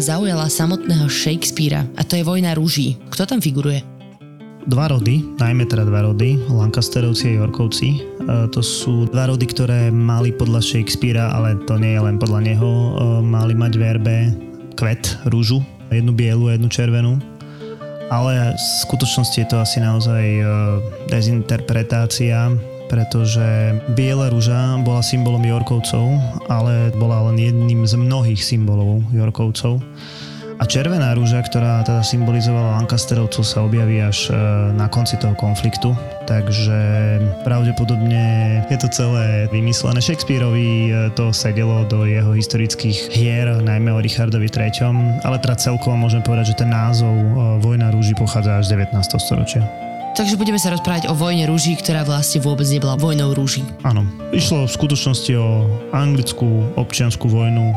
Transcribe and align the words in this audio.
Zaujala 0.00 0.46
samotného 0.46 1.06
Shakespearea 1.10 1.86
a 1.98 2.02
to 2.06 2.18
je 2.18 2.26
Vojna 2.26 2.54
rúží. 2.54 2.98
Kto 3.10 3.26
tam 3.26 3.42
figuruje? 3.42 3.82
Dva 4.68 4.84
rody, 4.92 5.24
najmä 5.40 5.64
teda 5.64 5.88
dva 5.88 6.04
rody, 6.04 6.36
Lancasterovci 6.52 7.32
a 7.32 7.40
Yorkovci. 7.40 7.88
E, 7.88 8.00
to 8.52 8.60
sú 8.60 9.08
dva 9.08 9.32
rody, 9.32 9.48
ktoré 9.48 9.88
mali 9.88 10.28
podľa 10.28 10.60
Shakespearea, 10.60 11.32
ale 11.32 11.56
to 11.64 11.80
nie 11.80 11.96
je 11.96 12.04
len 12.04 12.20
podľa 12.20 12.40
neho, 12.44 12.68
e, 12.68 12.90
mali 13.24 13.56
mať 13.56 13.72
verbe 13.80 14.36
kvet, 14.76 15.24
rúžu, 15.32 15.64
jednu 15.88 16.12
bielu 16.12 16.52
a 16.52 16.54
jednu 16.54 16.68
červenú. 16.68 17.16
Ale 18.12 18.52
v 18.56 18.62
skutočnosti 18.84 19.36
je 19.40 19.48
to 19.48 19.56
asi 19.56 19.80
naozaj 19.80 20.24
e, 20.24 20.44
dezinterpretácia 21.08 22.52
pretože 22.88 23.76
biela 23.92 24.32
rúža 24.32 24.80
bola 24.82 25.04
symbolom 25.04 25.44
Jorkovcov, 25.44 26.18
ale 26.48 26.90
bola 26.96 27.28
len 27.30 27.36
jedným 27.38 27.84
z 27.84 27.94
mnohých 27.94 28.40
symbolov 28.40 29.04
Jorkovcov. 29.12 29.78
A 30.58 30.66
červená 30.66 31.14
rúža, 31.14 31.38
ktorá 31.38 31.86
teda 31.86 32.02
symbolizovala 32.02 32.82
Lancasterovcov, 32.82 33.46
sa 33.46 33.62
objaví 33.62 34.02
až 34.02 34.26
e, 34.26 34.34
na 34.74 34.90
konci 34.90 35.14
toho 35.14 35.38
konfliktu. 35.38 35.94
Takže 36.26 36.78
pravdepodobne 37.46 38.58
je 38.66 38.78
to 38.82 38.90
celé 38.90 39.46
vymyslené. 39.54 40.02
Shakespeareovi 40.02 40.90
e, 40.90 41.14
to 41.14 41.30
sedelo 41.30 41.86
do 41.86 42.02
jeho 42.10 42.34
historických 42.34 43.14
hier, 43.14 43.46
najmä 43.62 43.94
o 43.94 44.02
Richardovi 44.02 44.50
III. 44.50 45.22
Ale 45.22 45.38
teda 45.38 45.54
celkovo 45.62 45.94
môžem 45.94 46.26
povedať, 46.26 46.58
že 46.58 46.66
ten 46.66 46.74
názov 46.74 47.14
e, 47.14 47.62
Vojna 47.62 47.94
rúži 47.94 48.18
pochádza 48.18 48.58
až 48.58 48.66
z 48.66 48.82
19. 48.82 48.98
storočia. 49.14 49.87
Takže 50.18 50.34
budeme 50.34 50.58
sa 50.58 50.74
rozprávať 50.74 51.06
o 51.06 51.14
vojne 51.14 51.46
rúží, 51.46 51.78
ktorá 51.78 52.02
vlastne 52.02 52.42
vôbec 52.42 52.66
nebola 52.66 52.98
vojnou 52.98 53.38
rúží. 53.38 53.62
Áno, 53.86 54.02
išlo 54.34 54.66
v 54.66 54.74
skutočnosti 54.74 55.30
o 55.38 55.62
anglickú 55.94 56.74
občianskú 56.74 57.30
vojnu, 57.30 57.70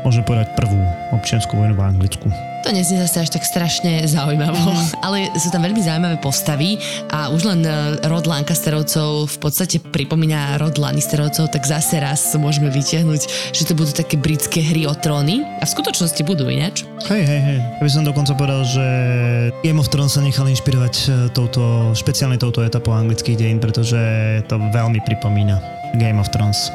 môžeme 0.00 0.24
povedať 0.24 0.56
prvú 0.56 0.80
občianskú 1.12 1.52
vojnu 1.60 1.76
v 1.76 1.84
Anglicku. 1.84 2.32
To 2.62 2.70
neznie 2.70 3.02
zase 3.02 3.26
až 3.26 3.30
tak 3.34 3.42
strašne 3.42 4.06
zaujímavo, 4.06 4.54
mm. 4.54 5.02
ale 5.02 5.26
sú 5.34 5.50
tam 5.50 5.66
veľmi 5.66 5.82
zaujímavé 5.82 6.22
postavy 6.22 6.78
a 7.10 7.26
už 7.34 7.42
len 7.42 7.66
e, 7.66 7.98
rod 8.06 8.30
Lancasterovcov 8.30 9.34
v 9.34 9.38
podstate 9.42 9.82
pripomína 9.82 10.62
rod 10.62 10.78
Lannisterovcov, 10.78 11.50
tak 11.50 11.66
zase 11.66 11.98
raz 11.98 12.22
môžeme 12.38 12.70
vytiahnuť, 12.70 13.50
že 13.50 13.66
to 13.66 13.74
budú 13.74 13.90
také 13.90 14.14
britské 14.14 14.62
hry 14.62 14.86
o 14.86 14.94
tróny 14.94 15.42
a 15.58 15.66
v 15.66 15.70
skutočnosti 15.74 16.22
budú 16.22 16.46
ináč. 16.46 16.86
Hej, 17.10 17.26
hej, 17.26 17.40
hej. 17.42 17.58
Ja 17.58 17.82
by 17.82 17.90
som 17.90 18.06
dokonca 18.06 18.30
povedal, 18.38 18.62
že 18.62 18.86
Game 19.66 19.82
of 19.82 19.90
Thrones 19.90 20.14
sa 20.14 20.22
nechal 20.22 20.46
inšpirovať 20.46 20.94
e, 20.94 21.06
touto, 21.34 21.90
špeciálne 21.98 22.38
touto 22.38 22.62
etapou 22.62 22.94
anglických 22.94 23.42
dejín, 23.42 23.58
pretože 23.58 23.98
to 24.46 24.54
veľmi 24.70 25.02
pripomína 25.02 25.58
Game 25.98 26.22
of 26.22 26.30
Thrones. 26.30 26.70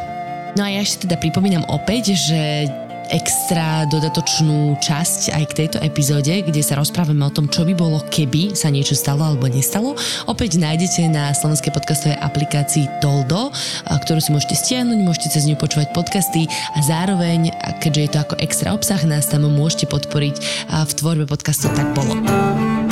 No 0.60 0.68
a 0.68 0.74
ja 0.74 0.84
ešte 0.84 1.08
teda 1.08 1.16
pripomínam 1.22 1.64
opäť, 1.72 2.18
že 2.18 2.68
extra 3.12 3.86
dodatočnú 3.88 4.80
časť 4.80 5.36
aj 5.36 5.44
k 5.50 5.58
tejto 5.64 5.78
epizóde, 5.84 6.44
kde 6.44 6.62
sa 6.64 6.80
rozprávame 6.80 7.24
o 7.24 7.32
tom, 7.34 7.52
čo 7.52 7.68
by 7.68 7.74
bolo, 7.76 8.02
keby 8.08 8.56
sa 8.56 8.72
niečo 8.72 8.96
stalo 8.96 9.24
alebo 9.24 9.46
nestalo. 9.52 9.94
Opäť 10.26 10.58
nájdete 10.58 11.06
na 11.12 11.32
slovenskej 11.36 11.72
podcastovej 11.76 12.18
aplikácii 12.20 12.88
Toldo, 13.04 13.52
ktorú 13.86 14.20
si 14.24 14.32
môžete 14.34 14.56
stiahnuť, 14.56 15.00
môžete 15.04 15.28
cez 15.32 15.46
ňu 15.46 15.60
počúvať 15.60 15.92
podcasty 15.92 16.48
a 16.76 16.80
zároveň, 16.82 17.52
keďže 17.84 18.02
je 18.02 18.10
to 18.16 18.18
ako 18.24 18.36
extra 18.42 18.72
obsah, 18.72 19.00
nás 19.04 19.28
tam 19.28 19.46
môžete 19.48 19.86
podporiť 19.92 20.36
v 20.72 20.92
tvorbe 20.96 21.26
podcastu 21.30 21.70
Tak 21.76 21.92
bolo. 21.92 22.87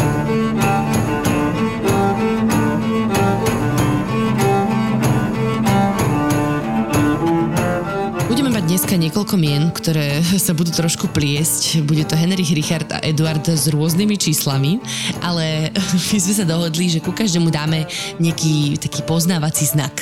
Dneska 8.96 9.12
niekoľko 9.12 9.36
mien, 9.36 9.64
ktoré 9.76 10.24
sa 10.40 10.56
budú 10.56 10.72
trošku 10.72 11.12
pliesť. 11.12 11.84
Bude 11.84 12.08
to 12.08 12.16
Henrich, 12.16 12.56
Richard 12.56 12.88
a 12.96 13.04
Eduard 13.04 13.44
s 13.44 13.68
rôznymi 13.68 14.16
číslami, 14.16 14.80
ale 15.20 15.68
my 16.16 16.16
sme 16.16 16.32
sa 16.32 16.48
dohodli, 16.48 16.88
že 16.88 17.04
ku 17.04 17.12
každému 17.12 17.52
dáme 17.52 17.92
nejaký 18.24 18.80
taký 18.80 19.04
poznávací 19.04 19.68
znak. 19.68 20.00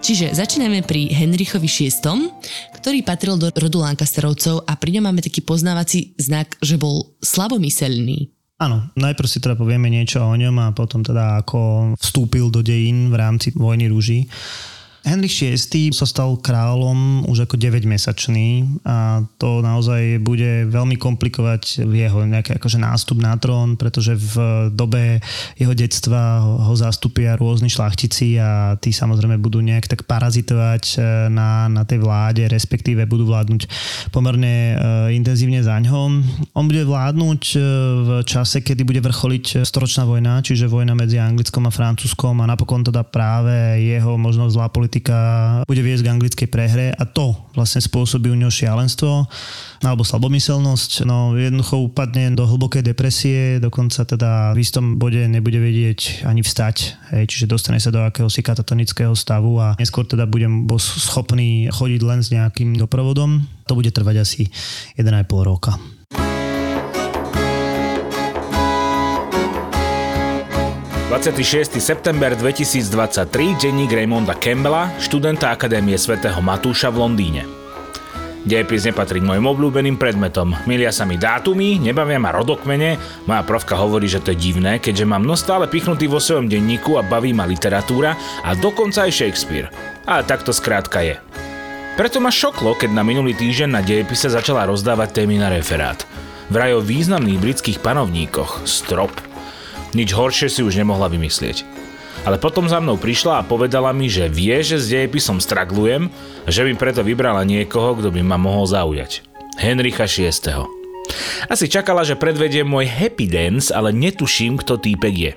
Čiže 0.00 0.32
začíname 0.32 0.80
pri 0.80 1.12
Henrichovi 1.12 1.68
VI, 1.68 2.32
ktorý 2.80 3.04
patril 3.04 3.36
do 3.36 3.52
rodu 3.52 3.84
Lancasterovcov 3.84 4.64
a 4.64 4.80
pri 4.80 4.96
ňom 4.96 5.12
máme 5.12 5.20
taký 5.20 5.44
poznávací 5.44 6.16
znak, 6.16 6.56
že 6.64 6.80
bol 6.80 7.12
slabomyselný. 7.20 8.32
Áno, 8.64 8.88
najprv 8.96 9.28
si 9.28 9.44
teda 9.44 9.60
povieme 9.60 9.92
niečo 9.92 10.24
o 10.24 10.32
ňom 10.32 10.56
a 10.56 10.72
potom 10.72 11.04
teda 11.04 11.44
ako 11.44 11.92
vstúpil 12.00 12.48
do 12.48 12.64
dejín 12.64 13.12
v 13.12 13.16
rámci 13.20 13.52
vojny 13.52 13.92
rúží. 13.92 14.24
Henrik 15.02 15.34
VI 15.34 15.90
sa 15.90 16.06
stal 16.06 16.38
kráľom 16.38 17.26
už 17.26 17.50
ako 17.50 17.58
9-mesačný 17.58 18.78
a 18.86 19.26
to 19.34 19.58
naozaj 19.58 20.22
bude 20.22 20.70
veľmi 20.70 20.94
komplikovať 20.94 21.82
jeho 21.82 22.22
nejaký 22.22 22.54
akože 22.54 22.78
nástup 22.78 23.18
na 23.18 23.34
trón, 23.34 23.74
pretože 23.74 24.14
v 24.14 24.34
dobe 24.70 25.18
jeho 25.58 25.74
detstva 25.74 26.46
ho 26.46 26.74
zastupia 26.78 27.34
rôzni 27.34 27.66
šlachtici 27.66 28.38
a 28.38 28.78
tí 28.78 28.94
samozrejme 28.94 29.42
budú 29.42 29.58
nejak 29.58 29.90
tak 29.90 30.06
parazitovať 30.06 30.84
e, 30.94 30.96
na, 31.34 31.66
na 31.66 31.82
tej 31.82 31.98
vláde, 31.98 32.46
respektíve 32.46 33.02
budú 33.10 33.26
vládnuť 33.26 33.62
pomerne 34.14 34.74
uh, 34.74 35.08
intenzívne 35.10 35.62
za 35.64 35.78
ňom. 35.82 36.10
On 36.54 36.64
bude 36.70 36.86
vládnuť 36.86 37.42
e, 37.52 37.58
v 38.06 38.10
čase, 38.22 38.62
kedy 38.62 38.86
bude 38.86 39.02
vrcholiť 39.02 39.66
storočná 39.66 40.06
vojna, 40.06 40.46
čiže 40.46 40.70
vojna 40.70 40.94
medzi 40.94 41.18
Anglickom 41.18 41.66
a 41.66 41.74
Francúzskom 41.74 42.38
a 42.38 42.46
napokon 42.46 42.86
teda 42.86 43.02
práve 43.02 43.82
jeho 43.82 44.14
možno 44.14 44.46
zlá 44.46 44.70
politika 44.70 44.91
politika 44.92 45.64
bude 45.64 45.80
viesť 45.80 46.04
k 46.04 46.12
anglickej 46.12 46.48
prehre 46.52 46.92
a 46.92 47.08
to 47.08 47.32
vlastne 47.56 47.80
spôsobí 47.80 48.28
u 48.28 48.36
neho 48.36 48.52
šialenstvo 48.52 49.24
alebo 49.80 50.04
slabomyselnosť. 50.04 51.08
No 51.08 51.32
jednoducho 51.32 51.80
upadne 51.88 52.36
do 52.36 52.44
hlbokej 52.44 52.84
depresie, 52.84 53.56
dokonca 53.56 54.04
teda 54.04 54.52
v 54.52 54.60
istom 54.60 55.00
bode 55.00 55.24
nebude 55.32 55.56
vedieť 55.56 56.28
ani 56.28 56.44
vstať, 56.44 57.08
hej, 57.16 57.24
čiže 57.24 57.48
dostane 57.48 57.80
sa 57.80 57.88
do 57.88 58.04
akéhosi 58.04 58.44
katatonického 58.44 59.16
stavu 59.16 59.56
a 59.64 59.72
neskôr 59.80 60.04
teda 60.04 60.28
bude 60.28 60.44
schopný 60.76 61.72
chodiť 61.72 62.00
len 62.04 62.20
s 62.20 62.28
nejakým 62.28 62.76
doprovodom. 62.76 63.48
To 63.72 63.72
bude 63.72 63.88
trvať 63.96 64.20
asi 64.20 64.52
1,5 65.00 65.08
roka. 65.40 65.72
26. 71.12 71.76
september 71.76 72.32
2023, 72.32 73.60
denník 73.60 73.92
Raymonda 73.92 74.32
Campbella, 74.32 74.96
študenta 74.96 75.52
Akadémie 75.52 76.00
svätého 76.00 76.40
Matúša 76.40 76.88
v 76.88 77.04
Londýne. 77.04 77.44
Dejepis 78.48 78.88
nepatrí 78.88 79.20
k 79.20 79.28
mojim 79.28 79.44
obľúbeným 79.44 80.00
predmetom. 80.00 80.56
Milia 80.64 80.88
sa 80.88 81.04
mi 81.04 81.20
dátumy, 81.20 81.84
nebavia 81.84 82.16
ma 82.16 82.32
rodokmene, 82.32 82.96
moja 83.28 83.44
profka 83.44 83.76
hovorí, 83.76 84.08
že 84.08 84.24
to 84.24 84.32
je 84.32 84.40
divné, 84.40 84.80
keďže 84.80 85.04
mám 85.04 85.28
no 85.28 85.36
stále 85.36 85.68
pichnutý 85.68 86.08
vo 86.08 86.16
svojom 86.16 86.48
denníku 86.48 86.96
a 86.96 87.04
baví 87.04 87.36
ma 87.36 87.44
literatúra 87.44 88.16
a 88.40 88.56
dokonca 88.56 89.04
aj 89.04 89.12
Shakespeare. 89.12 89.68
Ale 90.08 90.24
tak 90.24 90.48
to 90.48 90.56
skrátka 90.56 91.04
je. 91.04 91.20
Preto 91.92 92.24
ma 92.24 92.32
šoklo, 92.32 92.72
keď 92.72 92.88
na 92.88 93.04
minulý 93.04 93.36
týždeň 93.36 93.68
na 93.68 93.84
dejepise 93.84 94.32
začala 94.32 94.64
rozdávať 94.64 95.12
témy 95.20 95.36
na 95.36 95.52
referát. 95.52 96.08
Vraj 96.48 96.72
o 96.72 96.80
významných 96.80 97.36
britských 97.36 97.84
panovníkoch, 97.84 98.64
strop, 98.64 99.12
nič 99.92 100.12
horšie 100.12 100.48
si 100.48 100.60
už 100.64 100.76
nemohla 100.80 101.08
vymyslieť. 101.12 101.64
Ale 102.22 102.38
potom 102.38 102.70
za 102.70 102.78
mnou 102.78 102.94
prišla 103.00 103.42
a 103.42 103.46
povedala 103.46 103.90
mi, 103.90 104.06
že 104.06 104.30
vie, 104.30 104.54
že 104.62 104.78
s 104.78 104.90
dejepisom 104.92 105.42
straglujem 105.42 106.06
a 106.46 106.48
že 106.48 106.62
by 106.62 106.72
preto 106.78 107.02
vybrala 107.02 107.42
niekoho, 107.42 107.98
kto 107.98 108.14
by 108.14 108.22
ma 108.22 108.38
mohol 108.38 108.62
zaujať. 108.68 109.26
Henricha 109.58 110.06
VI. 110.06 110.64
Asi 111.50 111.66
čakala, 111.66 112.06
že 112.06 112.14
predvediem 112.14 112.64
môj 112.64 112.86
happy 112.86 113.26
dance, 113.26 113.74
ale 113.74 113.90
netuším, 113.90 114.54
kto 114.62 114.78
týpek 114.78 115.14
je. 115.14 115.32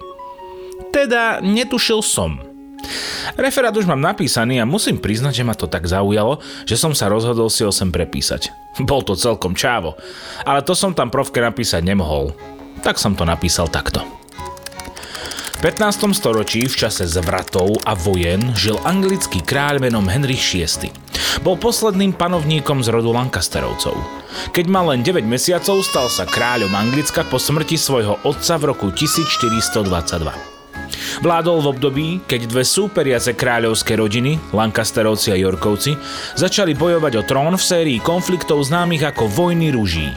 Teda 0.94 1.42
netušil 1.42 2.06
som. 2.06 2.38
Referát 3.34 3.74
už 3.74 3.90
mám 3.90 3.98
napísaný 3.98 4.62
a 4.62 4.70
musím 4.70 5.02
priznať, 5.02 5.42
že 5.42 5.48
ma 5.48 5.58
to 5.58 5.66
tak 5.66 5.90
zaujalo, 5.90 6.38
že 6.70 6.78
som 6.78 6.94
sa 6.94 7.10
rozhodol 7.10 7.50
si 7.50 7.66
ho 7.66 7.74
sem 7.74 7.90
prepísať. 7.90 8.54
Bol 8.86 9.02
to 9.02 9.18
celkom 9.18 9.58
čávo, 9.58 9.98
ale 10.46 10.62
to 10.62 10.78
som 10.78 10.94
tam 10.94 11.10
profke 11.10 11.42
napísať 11.42 11.82
nemohol. 11.82 12.38
Tak 12.86 13.02
som 13.02 13.18
to 13.18 13.26
napísal 13.26 13.66
takto. 13.66 14.06
V 15.56 15.64
15. 15.64 16.12
storočí 16.12 16.68
v 16.68 16.76
čase 16.76 17.08
zvratov 17.08 17.80
a 17.88 17.96
vojen 17.96 18.52
žil 18.60 18.76
anglický 18.84 19.40
kráľ 19.40 19.80
menom 19.80 20.04
Henry 20.04 20.36
VI. 20.36 20.92
Bol 21.48 21.56
posledným 21.56 22.12
panovníkom 22.12 22.84
z 22.84 22.92
rodu 22.92 23.16
Lancasterovcov. 23.16 23.96
Keď 24.52 24.66
mal 24.68 24.92
len 24.92 25.00
9 25.00 25.24
mesiacov, 25.24 25.80
stal 25.80 26.12
sa 26.12 26.28
kráľom 26.28 26.76
Anglicka 26.76 27.24
po 27.32 27.40
smrti 27.40 27.80
svojho 27.80 28.20
otca 28.28 28.60
v 28.60 28.76
roku 28.76 28.92
1422. 28.92 31.24
Vládol 31.24 31.64
v 31.64 31.68
období, 31.72 32.08
keď 32.28 32.52
dve 32.52 32.68
súperiace 32.68 33.32
kráľovské 33.32 33.96
rodiny, 33.96 34.36
Lancasterovci 34.52 35.32
a 35.32 35.40
Yorkovci, 35.40 35.96
začali 36.36 36.76
bojovať 36.76 37.14
o 37.16 37.24
trón 37.24 37.56
v 37.56 37.64
sérii 37.64 38.04
konfliktov 38.04 38.60
známych 38.60 39.08
ako 39.08 39.32
Vojny 39.32 39.72
rúží. 39.72 40.12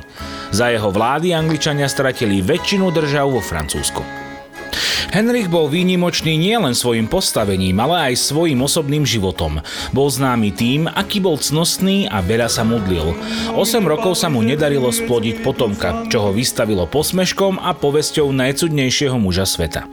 Za 0.51 0.75
jeho 0.75 0.91
vlády 0.91 1.31
Angličania 1.31 1.87
stratili 1.87 2.43
väčšinu 2.43 2.91
držav 2.91 3.31
vo 3.31 3.39
Francúzsku. 3.39 4.28
Henrich 5.09 5.49
bol 5.49 5.73
výnimočný 5.73 6.37
nielen 6.37 6.77
svojim 6.77 7.09
postavením, 7.09 7.81
ale 7.81 8.13
aj 8.13 8.29
svojim 8.29 8.61
osobným 8.61 9.09
životom. 9.09 9.65
Bol 9.97 10.09
známy 10.13 10.53
tým, 10.53 10.85
aký 10.85 11.25
bol 11.25 11.41
cnostný 11.41 12.05
a 12.13 12.21
veľa 12.21 12.53
sa 12.53 12.61
modlil. 12.61 13.17
8 13.57 13.59
rokov 13.89 14.21
sa 14.21 14.29
mu 14.29 14.45
nedarilo 14.45 14.93
splodiť 14.93 15.41
potomka, 15.41 16.05
čo 16.13 16.29
ho 16.29 16.31
vystavilo 16.37 16.85
posmeškom 16.85 17.57
a 17.57 17.73
povesťou 17.73 18.29
najcudnejšieho 18.37 19.17
muža 19.17 19.49
sveta. 19.49 19.89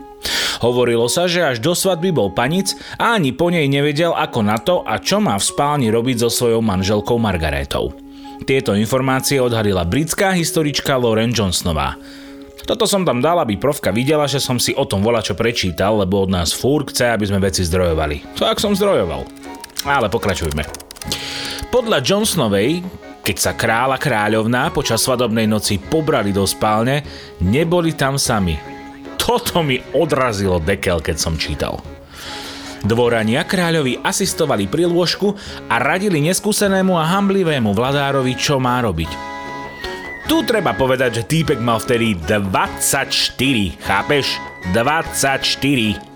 Hovorilo 0.59 1.07
sa, 1.07 1.31
že 1.31 1.47
až 1.47 1.63
do 1.63 1.71
svadby 1.71 2.11
bol 2.11 2.33
panic 2.35 2.75
a 2.99 3.15
ani 3.15 3.31
po 3.31 3.47
nej 3.47 3.71
nevedel 3.71 4.11
ako 4.11 4.39
na 4.43 4.57
to 4.59 4.83
a 4.83 4.99
čo 4.99 5.23
má 5.23 5.39
v 5.39 5.47
spálni 5.47 5.87
robiť 5.91 6.27
so 6.27 6.29
svojou 6.31 6.59
manželkou 6.59 7.15
Margaretou. 7.15 7.95
Tieto 8.43 8.75
informácie 8.75 9.39
odhalila 9.39 9.87
britská 9.87 10.35
historička 10.35 10.99
Lauren 10.99 11.31
Johnsonová. 11.31 11.95
Toto 12.65 12.89
som 12.89 13.05
tam 13.05 13.21
dal, 13.21 13.37
aby 13.37 13.61
profka 13.61 13.93
videla, 13.93 14.25
že 14.25 14.41
som 14.41 14.57
si 14.57 14.73
o 14.73 14.89
tom 14.89 15.05
čo 15.05 15.37
prečítal, 15.37 16.01
lebo 16.01 16.25
od 16.25 16.33
nás 16.33 16.49
fúr 16.49 16.81
chce, 16.89 17.13
aby 17.13 17.29
sme 17.29 17.37
veci 17.37 17.61
zdrojovali. 17.61 18.41
To 18.41 18.49
ak 18.49 18.57
som 18.57 18.73
zdrojoval. 18.73 19.21
Ale 19.85 20.09
pokračujme. 20.09 20.65
Podľa 21.69 22.01
Johnsonovej, 22.01 22.81
keď 23.21 23.37
sa 23.37 23.51
kráľa 23.53 24.01
kráľovná 24.01 24.73
počas 24.73 25.05
svadobnej 25.05 25.45
noci 25.45 25.77
pobrali 25.77 26.33
do 26.33 26.41
spálne, 26.49 27.05
neboli 27.37 27.93
tam 27.93 28.17
sami. 28.17 28.57
Toto 29.21 29.61
mi 29.61 29.77
odrazilo 29.93 30.57
dekel, 30.57 31.05
keď 31.05 31.17
som 31.21 31.37
čítal. 31.37 31.81
Dvorania 32.85 33.45
kráľovi 33.45 34.01
asistovali 34.01 34.69
pri 34.69 34.89
lôžku 34.89 35.33
a 35.69 35.75
radili 35.81 36.21
neskúsenému 36.21 36.97
a 36.97 37.09
hamblivému 37.17 37.73
vladárovi, 37.73 38.37
čo 38.37 38.61
má 38.61 38.77
robiť. 38.81 39.34
Tu 40.25 40.41
treba 40.41 40.73
povedať, 40.73 41.21
že 41.21 41.27
týpek 41.29 41.61
mal 41.61 41.77
vtedy 41.77 42.17
24, 42.17 43.13
chápeš? 43.77 44.41
24. 44.73 46.15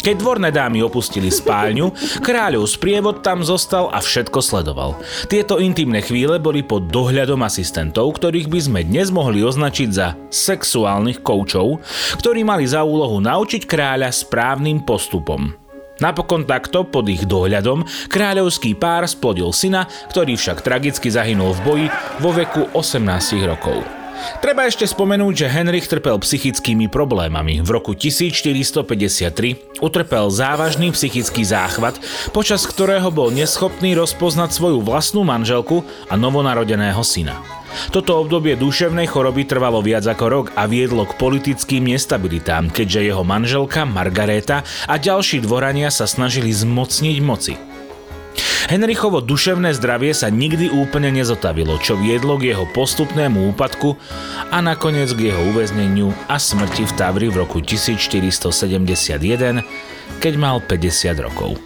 Keď 0.00 0.16
dvorné 0.16 0.48
dámy 0.48 0.80
opustili 0.80 1.28
spálňu, 1.28 1.92
kráľov 2.24 2.64
sprievod 2.64 3.20
tam 3.20 3.44
zostal 3.44 3.92
a 3.92 4.00
všetko 4.00 4.40
sledoval. 4.40 4.96
Tieto 5.28 5.60
intimné 5.60 6.00
chvíle 6.00 6.40
boli 6.40 6.64
pod 6.64 6.88
dohľadom 6.88 7.44
asistentov, 7.44 8.16
ktorých 8.16 8.48
by 8.48 8.60
sme 8.64 8.80
dnes 8.80 9.12
mohli 9.12 9.44
označiť 9.44 9.88
za 9.92 10.16
sexuálnych 10.32 11.20
koučov, 11.20 11.84
ktorí 12.16 12.42
mali 12.48 12.64
za 12.64 12.80
úlohu 12.80 13.20
naučiť 13.20 13.68
kráľa 13.68 14.08
správnym 14.08 14.88
postupom. 14.88 15.59
Napokon 16.00 16.48
takto, 16.48 16.88
pod 16.88 17.06
ich 17.12 17.28
dohľadom, 17.28 17.84
kráľovský 18.08 18.72
pár 18.74 19.04
splodil 19.04 19.52
syna, 19.52 19.84
ktorý 20.08 20.34
však 20.34 20.64
tragicky 20.64 21.12
zahynul 21.12 21.52
v 21.52 21.60
boji 21.60 21.86
vo 22.24 22.32
veku 22.32 22.66
18 22.72 23.44
rokov. 23.44 23.84
Treba 24.44 24.68
ešte 24.68 24.84
spomenúť, 24.84 25.44
že 25.44 25.52
Henrich 25.52 25.88
trpel 25.88 26.16
psychickými 26.20 26.92
problémami. 26.92 27.64
V 27.64 27.68
roku 27.72 27.96
1453 27.96 29.80
utrpel 29.80 30.24
závažný 30.28 30.92
psychický 30.92 31.40
záchvat, 31.44 31.96
počas 32.32 32.68
ktorého 32.68 33.08
bol 33.08 33.32
neschopný 33.32 33.96
rozpoznať 33.96 34.52
svoju 34.52 34.84
vlastnú 34.84 35.24
manželku 35.24 35.84
a 36.08 36.20
novonarodeného 36.20 37.00
syna. 37.00 37.59
Toto 37.90 38.20
obdobie 38.20 38.54
duševnej 38.54 39.08
choroby 39.08 39.46
trvalo 39.46 39.80
viac 39.80 40.06
ako 40.06 40.24
rok 40.26 40.46
a 40.54 40.66
viedlo 40.66 41.06
k 41.06 41.16
politickým 41.18 41.90
nestabilitám, 41.90 42.70
keďže 42.70 43.10
jeho 43.10 43.22
manželka 43.26 43.88
Margareta 43.88 44.62
a 44.86 44.94
ďalší 44.98 45.42
dvorania 45.42 45.90
sa 45.90 46.06
snažili 46.06 46.54
zmocniť 46.54 47.16
moci. 47.22 47.54
Henrichovo 48.70 49.18
duševné 49.18 49.74
zdravie 49.74 50.14
sa 50.14 50.30
nikdy 50.30 50.70
úplne 50.70 51.10
nezotavilo, 51.10 51.74
čo 51.82 51.98
viedlo 51.98 52.38
k 52.38 52.54
jeho 52.54 52.70
postupnému 52.70 53.50
úpadku 53.50 53.98
a 54.54 54.62
nakoniec 54.62 55.10
k 55.10 55.34
jeho 55.34 55.42
uväzneniu 55.50 56.14
a 56.30 56.38
smrti 56.38 56.86
v 56.86 56.92
Tavri 56.94 57.26
v 57.26 57.42
roku 57.42 57.58
1471, 57.58 59.18
keď 60.22 60.32
mal 60.38 60.62
50 60.62 61.18
rokov. 61.18 61.58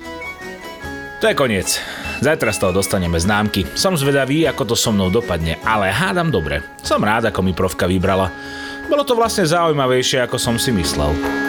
To 1.21 1.25
je 1.29 1.37
koniec. 1.37 1.77
Zajtra 2.23 2.55
z 2.55 2.61
toho 2.61 2.73
dostaneme 2.77 3.19
známky. 3.19 3.67
Som 3.75 3.99
zvedavý, 3.99 4.47
ako 4.47 4.75
to 4.75 4.77
so 4.79 4.95
mnou 4.95 5.11
dopadne, 5.11 5.59
ale 5.67 5.91
hádam 5.91 6.31
dobre. 6.31 6.63
Som 6.85 7.03
rád, 7.03 7.31
ako 7.31 7.41
mi 7.43 7.57
profka 7.57 7.89
vybrala. 7.91 8.31
Bolo 8.87 9.03
to 9.03 9.17
vlastne 9.17 9.49
zaujímavejšie, 9.49 10.23
ako 10.23 10.37
som 10.37 10.61
si 10.61 10.71
myslel. 10.71 11.44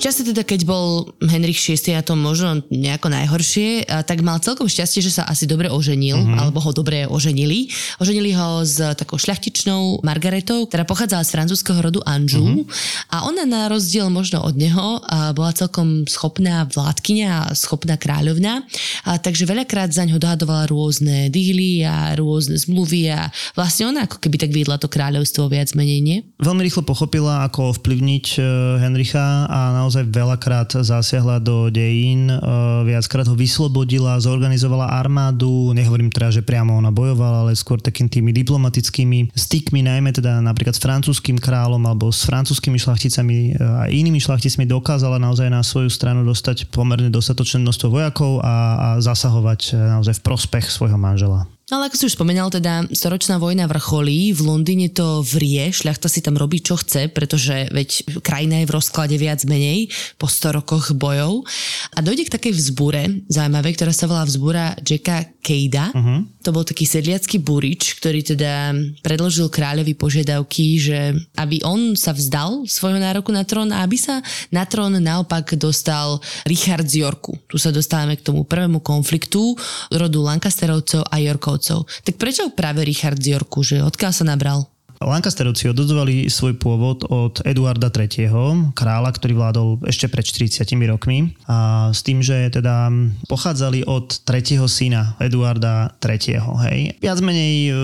V 0.00 0.08
čase 0.08 0.24
teda, 0.24 0.48
keď 0.48 0.64
bol 0.64 1.12
Henrich 1.20 1.60
VI 1.60 1.92
a 1.92 2.00
to 2.00 2.16
možno 2.16 2.64
nejako 2.72 3.12
najhoršie, 3.12 3.84
tak 4.08 4.24
mal 4.24 4.40
celkom 4.40 4.64
šťastie, 4.64 5.04
že 5.04 5.12
sa 5.12 5.28
asi 5.28 5.44
dobre 5.44 5.68
oženil, 5.68 6.16
uh-huh. 6.16 6.40
alebo 6.40 6.56
ho 6.56 6.72
dobre 6.72 7.04
oženili. 7.04 7.68
Oženili 8.00 8.32
ho 8.32 8.64
s 8.64 8.80
takou 8.96 9.20
šľachtičnou 9.20 10.00
Margaretou, 10.00 10.64
ktorá 10.64 10.88
pochádzala 10.88 11.20
z 11.20 11.36
francúzského 11.36 11.84
rodu 11.84 12.00
Anjou 12.08 12.40
uh-huh. 12.40 13.12
a 13.12 13.28
ona 13.28 13.44
na 13.44 13.68
rozdiel 13.68 14.08
možno 14.08 14.40
od 14.40 14.56
neho 14.56 15.04
bola 15.36 15.52
celkom 15.52 16.08
schopná 16.08 16.64
vládkynia 16.64 17.52
a 17.52 17.52
schopná 17.52 18.00
kráľovna, 18.00 18.64
a 19.04 19.20
takže 19.20 19.44
veľakrát 19.44 19.92
za 19.92 20.08
ňo 20.08 20.16
dohadovala 20.16 20.72
rôzne 20.72 21.28
díly 21.28 21.84
a 21.84 22.16
rôzne 22.16 22.56
zmluvy 22.56 23.12
a 23.12 23.28
vlastne 23.52 23.92
ona 23.92 24.08
ako 24.08 24.16
keby 24.16 24.40
tak 24.40 24.48
viedla 24.48 24.80
to 24.80 24.88
kráľovstvo 24.88 25.52
viac 25.52 25.76
menej, 25.76 26.00
nie? 26.00 26.18
Veľmi 26.40 26.64
rýchlo 26.64 26.88
pochopila, 26.88 27.44
ako 27.44 27.76
ovplyvniť 27.76 28.26
e, 28.38 28.40
Henricha 28.80 29.44
a 29.44 29.76
naozaj 29.76 29.89
naozaj 29.90 30.06
veľakrát 30.06 30.70
zasiahla 30.86 31.42
do 31.42 31.66
dejín, 31.66 32.30
e, 32.30 32.38
viackrát 32.86 33.26
ho 33.26 33.34
vyslobodila, 33.34 34.22
zorganizovala 34.22 34.86
armádu, 34.86 35.74
nehovorím 35.74 36.14
teda, 36.14 36.38
že 36.38 36.46
priamo 36.46 36.78
ona 36.78 36.94
bojovala, 36.94 37.42
ale 37.42 37.58
skôr 37.58 37.82
takým 37.82 38.06
tými 38.06 38.30
diplomatickými 38.30 39.34
stykmi, 39.34 39.82
najmä 39.82 40.14
teda 40.14 40.38
napríklad 40.38 40.78
s 40.78 40.84
francúzským 40.86 41.42
kráľom 41.42 41.82
alebo 41.90 42.14
s 42.14 42.22
francúzskými 42.22 42.78
šlachticami 42.78 43.58
e, 43.58 43.58
a 43.58 43.90
inými 43.90 44.22
šlachticmi 44.22 44.62
dokázala 44.62 45.18
naozaj 45.18 45.50
na 45.50 45.66
svoju 45.66 45.90
stranu 45.90 46.22
dostať 46.22 46.70
pomerne 46.70 47.10
dostatočné 47.10 47.58
množstvo 47.58 47.90
vojakov 47.90 48.46
a, 48.46 48.54
a 48.78 48.88
zasahovať 49.02 49.74
e, 49.74 49.98
naozaj 49.98 50.22
v 50.22 50.24
prospech 50.24 50.70
svojho 50.70 51.02
manžela. 51.02 51.50
No 51.70 51.78
ale 51.78 51.86
ako 51.86 52.02
si 52.02 52.04
už 52.10 52.18
spomenal, 52.18 52.50
teda 52.50 52.90
storočná 52.90 53.38
vojna 53.38 53.70
vrcholí, 53.70 54.34
v 54.34 54.42
Londýne 54.42 54.90
to 54.90 55.22
vrie, 55.22 55.70
šľachta 55.70 56.10
si 56.10 56.18
tam 56.18 56.34
robí 56.34 56.58
čo 56.58 56.74
chce, 56.74 57.06
pretože 57.14 57.70
veď 57.70 58.18
krajina 58.26 58.58
je 58.58 58.66
v 58.66 58.74
rozklade 58.74 59.14
viac 59.14 59.46
menej 59.46 59.86
po 60.18 60.26
100 60.26 60.58
rokoch 60.58 60.90
bojov 60.98 61.46
a 61.94 62.02
dojde 62.02 62.26
k 62.26 62.34
takej 62.34 62.52
vzbúre, 62.58 63.22
zaujímavej, 63.30 63.78
ktorá 63.78 63.94
sa 63.94 64.10
volá 64.10 64.26
vzbúra 64.26 64.74
Jacka 64.82 65.30
Kejda. 65.38 65.94
Uh-huh. 65.94 66.26
To 66.42 66.50
bol 66.50 66.66
taký 66.66 66.90
sedliacký 66.90 67.38
burič, 67.38 68.02
ktorý 68.02 68.26
teda 68.26 68.74
predložil 69.06 69.46
kráľovi 69.46 69.94
požiadavky, 69.94 70.66
že 70.82 70.98
aby 71.38 71.62
on 71.62 71.94
sa 71.94 72.10
vzdal 72.10 72.66
svojho 72.66 72.98
nároku 72.98 73.30
na 73.30 73.46
trón 73.46 73.70
a 73.70 73.86
aby 73.86 73.94
sa 73.94 74.18
na 74.50 74.66
trón 74.66 74.98
naopak 74.98 75.54
dostal 75.54 76.18
Richard 76.50 76.90
z 76.90 77.06
Yorku. 77.06 77.38
Tu 77.46 77.62
sa 77.62 77.70
dostávame 77.70 78.18
k 78.18 78.26
tomu 78.26 78.42
prvému 78.42 78.82
konfliktu 78.82 79.54
rodu 79.94 80.18
Lancasterovcov 80.18 81.06
a 81.06 81.16
Yorkov 81.22 81.59
Lancasterovcov. 81.60 82.04
Tak 82.08 82.14
prečo 82.16 82.42
práve 82.56 82.80
Richard 82.88 83.20
z 83.20 83.36
Yorku, 83.36 83.60
že 83.60 83.84
odkiaľ 83.84 84.12
sa 84.16 84.24
nabral? 84.24 84.64
Lancasterovci 85.00 85.72
odozdovali 85.72 86.28
svoj 86.28 86.60
pôvod 86.60 87.08
od 87.08 87.40
Eduarda 87.48 87.88
III., 87.88 88.76
kráľa, 88.76 89.16
ktorý 89.16 89.32
vládol 89.32 89.68
ešte 89.88 90.12
pred 90.12 90.20
40 90.20 90.60
rokmi. 90.92 91.32
A 91.48 91.88
s 91.88 92.04
tým, 92.04 92.20
že 92.20 92.52
teda 92.52 92.92
pochádzali 93.24 93.88
od 93.88 94.20
tretieho 94.28 94.68
syna 94.68 95.16
Eduarda 95.16 95.96
III. 96.04 96.44
Hej. 96.68 96.78
Viac 97.00 97.18
menej 97.24 97.72
e, 97.72 97.74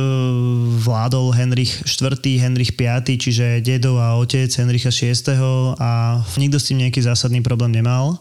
vládol 0.76 1.32
Henrich 1.32 1.88
IV., 1.88 2.20
Henrich 2.20 2.76
V., 2.76 2.84
čiže 3.16 3.64
dedo 3.64 3.96
a 3.96 4.20
otec 4.20 4.52
Henricha 4.52 4.92
VI. 4.92 5.16
a 5.80 6.20
nikto 6.36 6.60
s 6.60 6.68
tým 6.68 6.84
nejaký 6.84 7.00
zásadný 7.00 7.40
problém 7.40 7.72
nemal. 7.80 8.20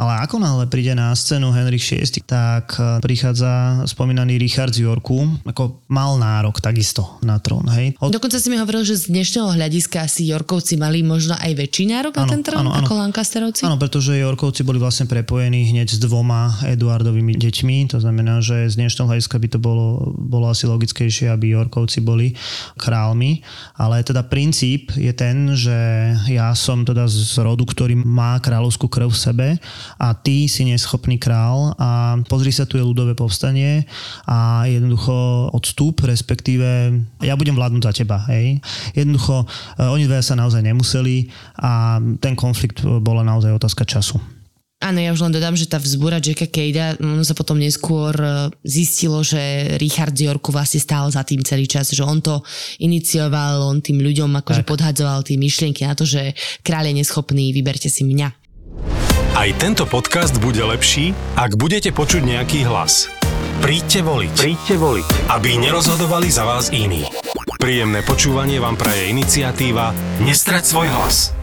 Ale 0.00 0.24
ako 0.24 0.40
náhle 0.40 0.64
príde 0.64 0.96
na 0.96 1.12
scénu 1.12 1.52
Henrik 1.52 1.84
VI, 1.84 2.24
tak 2.24 2.72
e, 2.80 3.04
prichádza 3.04 3.84
spomínaný 3.84 4.40
Richard 4.40 4.72
z 4.72 4.88
Yorku, 4.88 5.28
ako 5.44 5.84
mal 5.92 6.16
nárok 6.16 6.56
takisto 6.56 7.20
na 7.20 7.36
trón. 7.36 7.68
Hej. 7.68 8.00
Od... 8.00 8.08
Dokonca 8.08 8.40
si 8.40 8.48
mi 8.48 8.56
hovoril, 8.56 8.80
že 8.80 8.96
z 8.96 9.12
dnešného 9.12 9.60
hľadiska 9.60 10.08
asi 10.08 10.24
Yorkovci 10.32 10.80
mali 10.80 11.04
možno 11.04 11.36
aj 11.36 11.52
väčší 11.52 11.92
nárok 11.92 12.16
ano, 12.16 12.24
na 12.24 12.32
ten 12.32 12.40
trón 12.40 12.64
ano, 12.64 12.72
ako 12.80 12.96
Lancasterovci? 12.96 13.68
Áno, 13.68 13.76
pretože 13.76 14.16
Yorkovci 14.16 14.64
boli 14.64 14.80
vlastne 14.80 15.04
prepojení 15.04 15.68
hneď 15.68 15.92
s 15.92 16.00
dvoma 16.00 16.64
Eduardovými 16.64 17.36
deťmi, 17.36 17.92
to 17.92 18.00
znamená, 18.00 18.40
že 18.40 18.72
z 18.72 18.80
dnešného 18.80 19.04
hľadiska 19.04 19.36
by 19.36 19.48
to 19.52 19.58
bolo, 19.60 20.16
bolo 20.16 20.48
asi 20.48 20.64
logickejšie, 20.64 21.28
aby 21.28 21.52
Yorkovci 21.52 22.00
boli 22.00 22.32
králmi, 22.80 23.44
ale 23.76 24.00
teda 24.00 24.24
princíp 24.24 24.96
je 24.96 25.12
ten, 25.12 25.52
že 25.52 25.76
ja 26.32 26.56
som 26.56 26.88
teda 26.88 27.04
z 27.04 27.36
rodu, 27.44 27.68
ktorý 27.68 28.00
má 28.00 28.40
kráľovskú 28.40 28.88
krv 28.88 29.12
v 29.12 29.20
sebe 29.20 29.46
a 29.96 30.14
ty 30.14 30.46
si 30.46 30.68
neschopný 30.68 31.16
král 31.16 31.74
a 31.80 32.20
pozri 32.28 32.52
sa, 32.54 32.68
tu 32.68 32.76
je 32.76 32.84
ľudové 32.84 33.16
povstanie 33.18 33.88
a 34.28 34.68
jednoducho 34.68 35.50
odstup, 35.50 36.04
respektíve 36.06 36.94
ja 37.24 37.34
budem 37.34 37.56
vládnuť 37.56 37.82
za 37.82 37.92
teba, 37.96 38.22
hej. 38.30 38.60
Jednoducho, 38.94 39.42
e, 39.42 39.86
oni 39.88 40.04
dve 40.06 40.22
sa 40.22 40.38
naozaj 40.38 40.62
nemuseli 40.62 41.26
a 41.58 41.98
ten 42.20 42.36
konflikt 42.36 42.84
bola 42.84 43.26
naozaj 43.26 43.56
otázka 43.56 43.88
času. 43.88 44.20
Áno, 44.80 44.96
ja 44.96 45.12
už 45.12 45.28
len 45.28 45.36
dodám, 45.36 45.52
že 45.60 45.68
tá 45.68 45.76
vzbúra 45.76 46.24
Jacka 46.24 46.48
Kejda, 46.48 46.96
ono 47.04 47.20
sa 47.20 47.36
potom 47.36 47.60
neskôr 47.60 48.16
e, 48.16 48.48
zistilo, 48.64 49.20
že 49.20 49.76
Richard 49.76 50.16
z 50.16 50.24
Yorku 50.24 50.48
vlastne 50.48 50.80
stál 50.80 51.04
za 51.12 51.20
tým 51.20 51.44
celý 51.44 51.68
čas, 51.68 51.92
že 51.92 52.00
on 52.00 52.24
to 52.24 52.40
inicioval, 52.80 53.68
on 53.68 53.84
tým 53.84 54.00
ľuďom 54.00 54.40
akože 54.40 54.64
podhadzoval 54.64 55.20
tie 55.20 55.36
myšlienky 55.36 55.84
na 55.84 55.92
to, 55.92 56.08
že 56.08 56.32
kráľ 56.64 56.88
je 56.88 56.94
neschopný, 56.96 57.52
vyberte 57.52 57.92
si 57.92 58.08
mňa. 58.08 58.39
Aj 59.34 59.48
tento 59.56 59.88
podcast 59.88 60.36
bude 60.36 60.60
lepší, 60.60 61.16
ak 61.38 61.56
budete 61.56 61.96
počuť 61.96 62.20
nejaký 62.20 62.68
hlas. 62.68 63.08
Príďte 63.64 64.04
voliť. 64.04 64.34
Príďte 64.36 64.74
voliť. 64.76 65.08
Aby 65.32 65.56
nerozhodovali 65.60 66.28
za 66.28 66.44
vás 66.44 66.68
iní. 66.72 67.08
Príjemné 67.60 68.04
počúvanie 68.04 68.60
vám 68.60 68.76
praje 68.76 69.12
iniciatíva 69.12 69.92
Nestrať 70.20 70.64
svoj 70.64 70.88
hlas. 70.92 71.39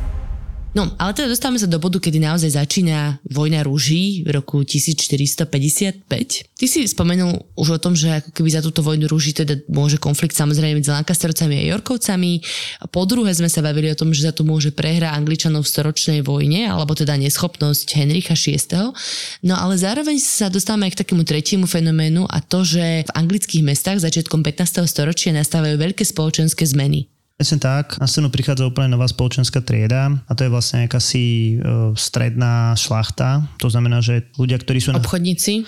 No, 0.77 0.93
ale 1.01 1.17
teda 1.17 1.34
dostávame 1.34 1.57
sa 1.57 1.65
do 1.65 1.81
bodu, 1.81 1.98
kedy 1.98 2.22
naozaj 2.22 2.53
začína 2.53 3.17
vojna 3.25 3.65
rúží 3.65 4.22
v 4.22 4.29
roku 4.29 4.62
1455. 4.62 6.05
Ty 6.05 6.65
si 6.69 6.86
spomenul 6.86 7.34
už 7.57 7.67
o 7.74 7.81
tom, 7.81 7.98
že 7.98 8.22
ako 8.22 8.29
keby 8.29 8.50
za 8.53 8.62
túto 8.62 8.86
vojnu 8.86 9.10
rúží 9.10 9.34
teda 9.34 9.57
môže 9.74 9.98
konflikt 9.98 10.38
samozrejme 10.38 10.77
medzi 10.77 10.93
Lancasterovcami 10.93 11.65
a 11.65 11.74
Yorkovcami. 11.74 12.46
Po 12.93 13.10
druhé 13.10 13.34
sme 13.34 13.50
sa 13.50 13.65
bavili 13.65 13.89
o 13.89 13.98
tom, 13.98 14.13
že 14.13 14.29
za 14.29 14.38
to 14.38 14.46
môže 14.46 14.69
prehra 14.69 15.17
Angličanov 15.17 15.65
v 15.65 15.74
storočnej 15.74 16.22
vojne, 16.22 16.69
alebo 16.69 16.93
teda 16.93 17.17
neschopnosť 17.17 17.98
Henricha 17.98 18.38
VI. 18.38 18.93
No 19.41 19.57
ale 19.57 19.81
zároveň 19.81 20.22
sa 20.22 20.46
dostávame 20.46 20.93
aj 20.93 20.93
k 20.93 21.01
takému 21.01 21.25
tretiemu 21.25 21.65
fenoménu 21.65 22.29
a 22.29 22.38
to, 22.38 22.62
že 22.62 23.01
v 23.01 23.12
anglických 23.17 23.65
mestách 23.65 23.98
začiatkom 24.05 24.46
15. 24.46 24.86
storočia 24.86 25.34
nastávajú 25.34 25.74
veľké 25.74 26.05
spoločenské 26.05 26.69
zmeny. 26.69 27.16
Presne 27.38 27.62
tak, 27.62 28.01
na 28.01 28.10
scénu 28.10 28.34
prichádza 28.34 28.65
úplne 28.65 28.98
nová 28.98 29.06
spoločenská 29.06 29.62
trieda 29.62 30.10
a 30.25 30.32
to 30.34 30.41
je 30.41 30.50
vlastne 30.50 30.89
akási 30.89 31.53
e, 31.62 31.94
stredná 31.94 32.74
šlachta. 32.74 33.46
To 33.62 33.70
znamená, 33.70 34.01
že 34.01 34.25
ľudia, 34.41 34.58
ktorí 34.58 34.82
sú... 34.82 34.89
Obchodníci? 34.98 35.62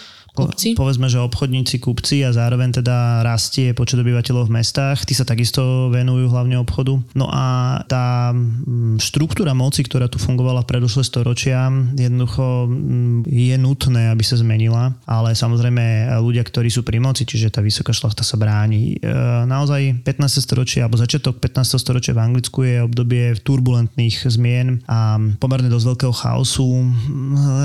Kupci? 0.47 0.77
Po, 0.77 0.87
povedzme, 0.87 1.11
že 1.11 1.19
obchodníci, 1.19 1.81
kupci 1.83 2.23
a 2.23 2.31
zároveň 2.31 2.79
teda 2.79 3.25
rastie 3.25 3.75
počet 3.75 3.99
obyvateľov 3.99 4.47
v 4.47 4.55
mestách. 4.61 5.03
Tí 5.03 5.11
sa 5.11 5.27
takisto 5.27 5.91
venujú 5.91 6.31
hlavne 6.31 6.55
obchodu. 6.61 6.95
No 7.17 7.27
a 7.27 7.79
tá 7.89 8.31
mm, 8.31 9.01
štruktúra 9.03 9.51
moci, 9.51 9.83
ktorá 9.83 10.07
tu 10.07 10.21
fungovala 10.21 10.63
v 10.63 10.69
predošlé 10.69 11.03
storočia, 11.03 11.67
jednoducho 11.97 12.69
mm, 12.69 13.27
je 13.27 13.55
nutné, 13.59 14.13
aby 14.13 14.23
sa 14.23 14.39
zmenila, 14.39 14.95
ale 15.03 15.35
samozrejme 15.35 16.15
ľudia, 16.23 16.45
ktorí 16.45 16.71
sú 16.71 16.85
pri 16.85 17.03
moci, 17.03 17.27
čiže 17.27 17.51
tá 17.51 17.59
vysoká 17.59 17.91
šlachta 17.91 18.23
sa 18.23 18.39
bráni. 18.39 18.95
E, 18.97 19.13
naozaj 19.45 20.05
15. 20.05 20.45
storočie 20.45 20.79
alebo 20.85 20.99
začiatok 20.99 21.41
15. 21.41 21.75
storočia 21.81 22.15
v 22.15 22.23
Anglicku 22.23 22.63
je 22.63 22.85
obdobie 22.85 23.35
turbulentných 23.41 24.29
zmien 24.29 24.81
a 24.85 25.19
pomerne 25.41 25.67
dosť 25.67 25.85
veľkého 25.95 26.13
chaosu, 26.13 26.69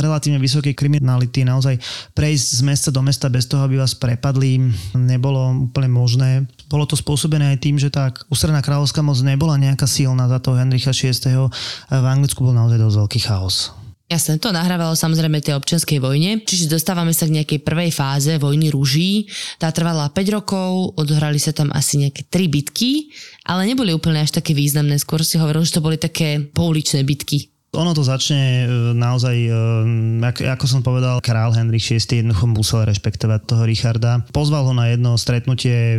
relatívne 0.01 0.41
vysokej 0.41 0.75
kriminality, 0.75 1.45
naozaj 1.45 1.79
prejsť 2.17 2.47
z 2.57 2.61
mesta 2.65 2.89
do 2.89 3.05
mesta 3.05 3.29
bez 3.29 3.45
toho, 3.45 3.63
aby 3.69 3.77
vás 3.77 3.93
prepadli, 3.93 4.73
nebolo 4.97 5.69
úplne 5.69 5.93
možné. 5.93 6.49
Bolo 6.67 6.89
to 6.89 6.97
spôsobené 6.97 7.53
aj 7.55 7.59
tým, 7.61 7.77
že 7.77 7.93
tá 7.93 8.09
ústredná 8.33 8.65
kráľovská 8.65 9.05
moc 9.05 9.21
nebola 9.21 9.61
nejaká 9.61 9.85
silná 9.85 10.25
za 10.27 10.41
toho 10.41 10.57
Henricha 10.57 10.97
VI. 10.97 11.53
V 11.93 12.07
Anglicku 12.09 12.41
bol 12.41 12.57
naozaj 12.57 12.81
dosť 12.81 12.97
veľký 13.05 13.21
chaos. 13.23 13.77
Jasne, 14.05 14.37
to 14.37 14.53
nahrávalo 14.53 14.93
samozrejme 14.93 15.41
tej 15.41 15.57
občianskej 15.57 15.97
vojne, 15.97 16.45
čiže 16.45 16.69
dostávame 16.69 17.17
sa 17.17 17.25
k 17.25 17.41
nejakej 17.41 17.65
prvej 17.65 17.89
fáze 17.89 18.37
vojny 18.37 18.69
rúží. 18.69 19.33
Tá 19.57 19.73
trvala 19.73 20.13
5 20.13 20.37
rokov, 20.37 20.93
odhrali 21.01 21.41
sa 21.41 21.57
tam 21.57 21.73
asi 21.73 22.05
nejaké 22.05 22.29
3 22.29 22.53
bitky, 22.53 23.09
ale 23.49 23.65
neboli 23.65 23.97
úplne 23.97 24.21
až 24.21 24.37
také 24.37 24.53
významné. 24.53 25.01
Skôr 25.01 25.25
si 25.25 25.41
hovoril, 25.41 25.65
že 25.65 25.81
to 25.81 25.85
boli 25.85 25.97
také 25.97 26.37
pouličné 26.53 27.01
bitky. 27.01 27.54
Ono 27.75 27.91
to 27.91 28.07
začne 28.07 28.43
e, 28.63 28.67
naozaj, 28.95 29.37
e, 30.23 30.47
ako 30.47 30.67
som 30.71 30.81
povedal, 30.81 31.19
král 31.19 31.51
Henrik 31.51 31.83
VI 31.83 31.99
jednoducho 31.99 32.47
musel 32.47 32.87
rešpektovať 32.87 33.41
toho 33.51 33.67
Richarda. 33.67 34.23
Pozval 34.31 34.71
ho 34.71 34.75
na 34.75 34.95
jedno 34.95 35.19
stretnutie 35.19 35.99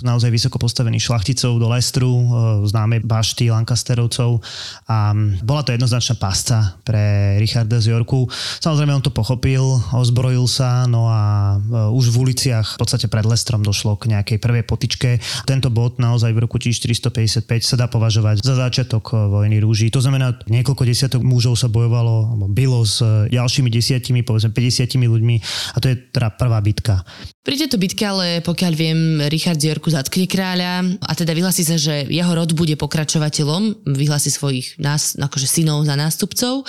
naozaj 0.00 0.32
vysoko 0.32 0.56
postavených 0.56 1.04
šlachticov 1.04 1.60
do 1.60 1.68
Lestru, 1.68 2.08
e, 2.08 2.26
známe 2.64 3.04
bašty 3.04 3.52
Lancasterovcov 3.52 4.40
a 4.88 5.12
bola 5.44 5.60
to 5.60 5.76
jednoznačná 5.76 6.16
pasca 6.16 6.80
pre 6.80 7.36
Richarda 7.36 7.78
z 7.84 7.92
Yorku. 7.92 8.24
Samozrejme 8.64 8.96
on 8.96 9.04
to 9.04 9.12
pochopil, 9.12 9.76
ozbrojil 9.92 10.48
sa, 10.48 10.88
no 10.88 11.12
a 11.12 11.56
už 11.92 12.16
v 12.16 12.30
uliciach 12.30 12.76
v 12.76 12.80
podstate 12.80 13.06
pred 13.12 13.28
Lestrom 13.28 13.60
došlo 13.60 14.00
k 14.00 14.16
nejakej 14.16 14.40
prvej 14.40 14.64
potičke. 14.64 15.20
Tento 15.44 15.68
bod 15.68 16.00
naozaj 16.00 16.32
v 16.32 16.48
roku 16.48 16.56
1455 16.56 17.44
sa 17.60 17.76
dá 17.76 17.86
považovať 17.92 18.40
za 18.40 18.56
začiatok 18.56 19.12
vojny 19.12 19.60
rúží. 19.60 19.92
To 19.92 20.00
znamená 20.00 20.40
niekoľko 20.48 20.93
desiatok 20.94 21.26
mužov 21.26 21.58
sa 21.58 21.66
bojovalo, 21.66 22.30
alebo 22.30 22.46
bylo 22.46 22.86
s 22.86 23.02
ďalšími 23.28 23.68
desiatimi, 23.68 24.22
povedzme 24.22 24.54
50 24.54 24.94
ľuďmi 24.94 25.36
a 25.74 25.76
to 25.82 25.90
je 25.90 25.98
teda 26.14 26.38
prvá 26.38 26.62
bitka. 26.62 27.02
Pri 27.44 27.60
tejto 27.60 27.76
bitke 27.76 28.08
ale, 28.08 28.40
pokiaľ 28.40 28.72
viem, 28.72 29.00
Richard 29.28 29.60
z 29.60 29.68
Jorku 29.68 29.92
zatkne 29.92 30.24
kráľa 30.24 30.96
a 31.04 31.12
teda 31.12 31.36
vyhlási 31.36 31.60
sa, 31.60 31.76
že 31.76 32.08
jeho 32.08 32.32
rod 32.32 32.56
bude 32.56 32.72
pokračovateľom, 32.80 33.84
vyhlási 33.84 34.32
svojich 34.32 34.80
nás, 34.80 35.12
akože 35.20 35.44
synov 35.44 35.84
za 35.84 35.92
nástupcov. 35.92 36.64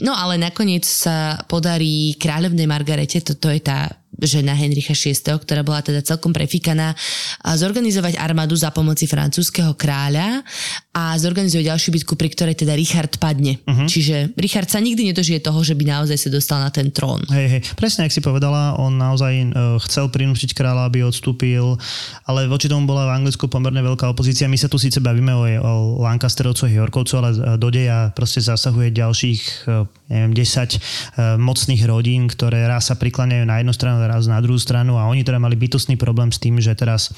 No 0.00 0.16
ale 0.16 0.40
nakoniec 0.40 0.88
sa 0.88 1.44
podarí 1.44 2.16
kráľovnej 2.16 2.64
Margarete, 2.64 3.20
toto 3.20 3.52
je 3.52 3.60
tá 3.60 4.00
žena 4.22 4.54
Henricha 4.54 4.94
VI, 4.94 5.42
ktorá 5.42 5.66
bola 5.66 5.82
teda 5.82 5.98
celkom 6.04 6.30
prefikaná, 6.30 6.94
zorganizovať 7.42 8.14
armádu 8.14 8.54
za 8.54 8.70
pomoci 8.70 9.10
francúzského 9.10 9.74
kráľa 9.74 10.46
a 10.94 11.18
zorganizuje 11.18 11.66
ďalšiu 11.66 11.90
bitku, 11.90 12.14
pri 12.14 12.30
ktorej 12.30 12.54
teda 12.54 12.78
Richard 12.78 13.18
padne. 13.18 13.58
Uh-huh. 13.66 13.90
Čiže 13.90 14.38
Richard 14.38 14.70
sa 14.70 14.78
nikdy 14.78 15.10
nedožije 15.10 15.42
toho, 15.42 15.58
že 15.66 15.74
by 15.74 15.84
naozaj 15.98 16.14
sa 16.14 16.28
dostal 16.30 16.62
na 16.62 16.70
ten 16.70 16.94
trón. 16.94 17.26
Hej, 17.26 17.58
hej, 17.58 17.60
presne, 17.74 18.06
ak 18.06 18.14
si 18.14 18.22
povedala, 18.22 18.78
on 18.78 18.94
naozaj 18.94 19.32
uh, 19.50 19.82
chcel 19.82 20.06
prinútiť 20.14 20.54
kráľa, 20.54 20.86
aby 20.86 21.02
odstúpil, 21.02 21.74
ale 22.22 22.46
voči 22.46 22.70
tomu 22.70 22.86
bola 22.86 23.10
v 23.10 23.18
Anglicku 23.18 23.50
pomerne 23.50 23.82
veľká 23.82 24.06
opozícia. 24.06 24.46
My 24.46 24.54
sa 24.54 24.70
tu 24.70 24.78
síce 24.78 25.02
bavíme 25.02 25.34
o, 25.34 25.42
o 25.42 25.72
Lancasterovcoch, 26.06 26.70
Yorkovcoch, 26.70 27.18
ale 27.18 27.30
do 27.58 27.68
deja 27.74 28.14
proste 28.14 28.38
zasahuje 28.38 28.94
ďalších, 28.94 29.42
uh, 29.66 29.82
neviem, 30.08 30.36
10 30.36 30.44
uh, 30.44 31.40
mocných 31.40 31.82
rodín, 31.88 32.28
ktoré 32.28 32.68
raz 32.68 32.92
sa 32.92 33.00
prikláňajú 33.00 33.44
na 33.48 33.60
jednu 33.60 33.72
stranu, 33.72 34.04
raz 34.04 34.28
na 34.28 34.38
druhú 34.44 34.60
stranu 34.60 35.00
a 35.00 35.08
oni 35.08 35.24
teda 35.24 35.40
mali 35.40 35.56
bytostný 35.56 35.96
problém 35.96 36.28
s 36.28 36.38
tým, 36.38 36.60
že 36.60 36.76
teraz 36.76 37.08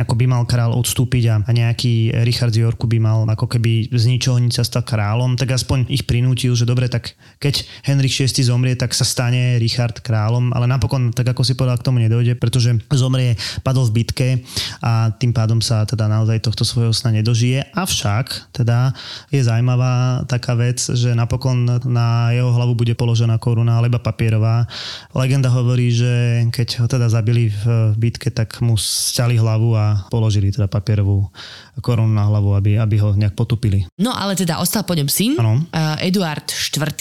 ako 0.00 0.16
by 0.16 0.24
mal 0.24 0.42
král 0.48 0.72
odstúpiť 0.72 1.24
a, 1.28 1.34
a 1.44 1.50
nejaký 1.52 2.24
Richard 2.24 2.56
z 2.56 2.64
Yorku 2.64 2.88
by 2.88 2.98
mal 2.98 3.28
ako 3.28 3.44
keby 3.44 3.92
z 3.92 4.04
ničoho 4.08 4.40
nič 4.40 4.56
sa 4.56 4.64
stal 4.64 4.82
kráľom, 4.82 5.36
tak 5.36 5.52
aspoň 5.52 5.92
ich 5.92 6.08
prinútil, 6.08 6.56
že 6.56 6.64
dobre, 6.64 6.88
tak 6.88 7.12
keď 7.36 7.62
Henrik 7.84 8.12
VI 8.12 8.32
zomrie, 8.40 8.74
tak 8.74 8.96
sa 8.96 9.04
stane 9.04 9.60
Richard 9.60 10.00
kráľom, 10.00 10.56
ale 10.56 10.64
napokon, 10.64 11.12
tak 11.12 11.28
ako 11.36 11.44
si 11.44 11.52
povedal, 11.54 11.76
k 11.76 11.86
tomu 11.86 12.00
nedojde, 12.00 12.40
pretože 12.40 12.72
zomrie, 12.96 13.36
padol 13.60 13.86
v 13.92 14.02
bitke 14.02 14.28
a 14.80 15.12
tým 15.12 15.36
pádom 15.36 15.60
sa 15.60 15.84
teda 15.84 16.08
naozaj 16.08 16.40
tohto 16.40 16.64
svojho 16.64 16.96
sna 16.96 17.12
nedožije. 17.20 17.76
Avšak 17.76 18.56
teda 18.56 18.96
je 19.28 19.44
zaujímavá 19.44 20.24
taká 20.24 20.56
vec, 20.56 20.80
že 20.80 21.12
napokon 21.12 21.68
na 21.84 22.29
jeho 22.32 22.50
hlavu 22.50 22.74
bude 22.74 22.94
položená 22.94 23.36
koruna, 23.36 23.78
alebo 23.78 23.98
papierová. 23.98 24.66
Legenda 25.14 25.50
hovorí, 25.50 25.90
že 25.90 26.44
keď 26.50 26.68
ho 26.82 26.86
teda 26.86 27.06
zabili 27.10 27.50
v 27.50 27.64
bitke, 27.96 28.30
tak 28.30 28.58
mu 28.62 28.74
stiali 28.78 29.36
hlavu 29.36 29.74
a 29.74 30.06
položili 30.08 30.50
teda 30.50 30.66
papierovú 30.66 31.28
korunu 31.80 32.12
na 32.12 32.28
hlavu, 32.28 32.54
aby, 32.54 32.76
aby 32.76 32.96
ho 33.00 33.16
nejak 33.16 33.32
potupili. 33.32 33.88
No 33.96 34.12
ale 34.12 34.36
teda 34.36 34.60
ostal 34.60 34.84
po 34.84 34.92
ňom 34.92 35.08
syn, 35.08 35.36
Áno. 35.40 35.64
uh, 35.64 35.96
Eduard 36.04 36.44
IV. 36.52 36.92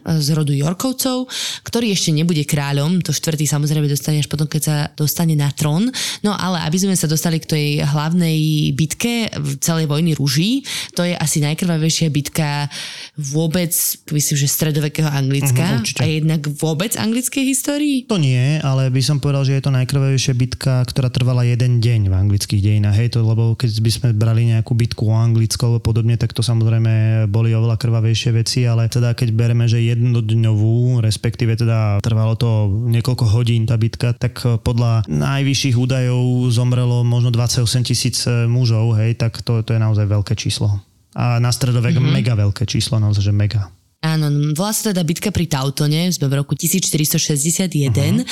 z 0.00 0.28
rodu 0.32 0.54
Jorkovcov, 0.56 1.28
ktorý 1.66 1.92
ešte 1.92 2.14
nebude 2.14 2.42
kráľom, 2.48 3.04
to 3.04 3.12
štvrtý 3.12 3.44
samozrejme 3.44 3.84
dostane 3.84 4.22
až 4.22 4.32
potom, 4.32 4.48
keď 4.48 4.62
sa 4.62 4.76
dostane 4.96 5.36
na 5.36 5.52
trón. 5.52 5.92
No 6.24 6.32
ale 6.32 6.64
aby 6.64 6.78
sme 6.80 6.94
sa 6.96 7.04
dostali 7.04 7.36
k 7.36 7.50
tej 7.50 7.66
hlavnej 7.84 8.72
bitke 8.72 9.28
v 9.34 9.50
celej 9.60 9.90
vojny 9.90 10.16
rúží, 10.16 10.64
to 10.96 11.04
je 11.04 11.12
asi 11.12 11.44
najkrvavejšia 11.44 12.08
bitka 12.08 12.70
vôbec, 13.18 13.70
myslím, 14.08 14.36
že 14.40 14.48
stredovekého 14.70 15.10
Anglicka 15.10 15.82
určite. 15.82 15.98
a 15.98 16.06
jednak 16.06 16.46
vôbec 16.46 16.94
anglickej 16.94 17.42
histórii. 17.42 18.06
To 18.06 18.22
nie, 18.22 18.62
ale 18.62 18.86
by 18.86 19.02
som 19.02 19.18
povedal, 19.18 19.42
že 19.42 19.58
je 19.58 19.66
to 19.66 19.74
najkrvavejšia 19.74 20.38
bitka, 20.38 20.86
ktorá 20.86 21.10
trvala 21.10 21.42
jeden 21.42 21.82
deň 21.82 22.06
v 22.06 22.14
anglických 22.14 22.62
dejinách. 22.62 22.94
Hej, 22.94 23.18
to, 23.18 23.26
lebo 23.26 23.58
keď 23.58 23.70
by 23.82 23.90
sme 23.90 24.08
brali 24.14 24.46
nejakú 24.46 24.78
bitku 24.78 25.10
o 25.10 25.18
Anglicko 25.18 25.66
alebo 25.66 25.82
podobne, 25.82 26.14
tak 26.14 26.30
to 26.30 26.46
samozrejme 26.46 27.26
boli 27.26 27.50
oveľa 27.50 27.82
krvavejšie 27.82 28.30
veci, 28.30 28.62
ale 28.62 28.86
teda 28.86 29.18
keď 29.18 29.34
bereme, 29.34 29.66
že 29.66 29.82
jednodňovú, 29.82 31.02
respektíve 31.02 31.58
teda 31.58 31.98
trvalo 31.98 32.38
to 32.38 32.70
niekoľko 32.70 33.26
hodín 33.26 33.66
tá 33.66 33.74
bitka, 33.74 34.14
tak 34.14 34.38
podľa 34.62 35.02
najvyšších 35.10 35.74
údajov 35.74 36.46
zomrelo 36.54 37.02
možno 37.02 37.34
28 37.34 37.66
tisíc 37.90 38.22
mužov, 38.46 38.94
hej, 39.02 39.18
tak 39.18 39.42
to, 39.42 39.66
to 39.66 39.74
je 39.74 39.82
naozaj 39.82 40.06
veľké 40.06 40.38
číslo. 40.38 40.78
A 41.18 41.42
na 41.42 41.50
stredovek 41.50 41.98
mm-hmm. 41.98 42.14
mega 42.14 42.38
veľké 42.38 42.62
číslo, 42.70 43.02
naozaj, 43.02 43.26
že 43.26 43.34
mega. 43.34 43.66
Áno, 44.00 44.32
volá 44.56 44.72
sa 44.72 44.96
teda 44.96 45.04
bitka 45.04 45.28
pri 45.28 45.44
Tautone, 45.44 46.08
sme 46.08 46.32
v 46.32 46.40
roku 46.40 46.56
1461 46.56 47.68
uh-huh. 47.68 48.24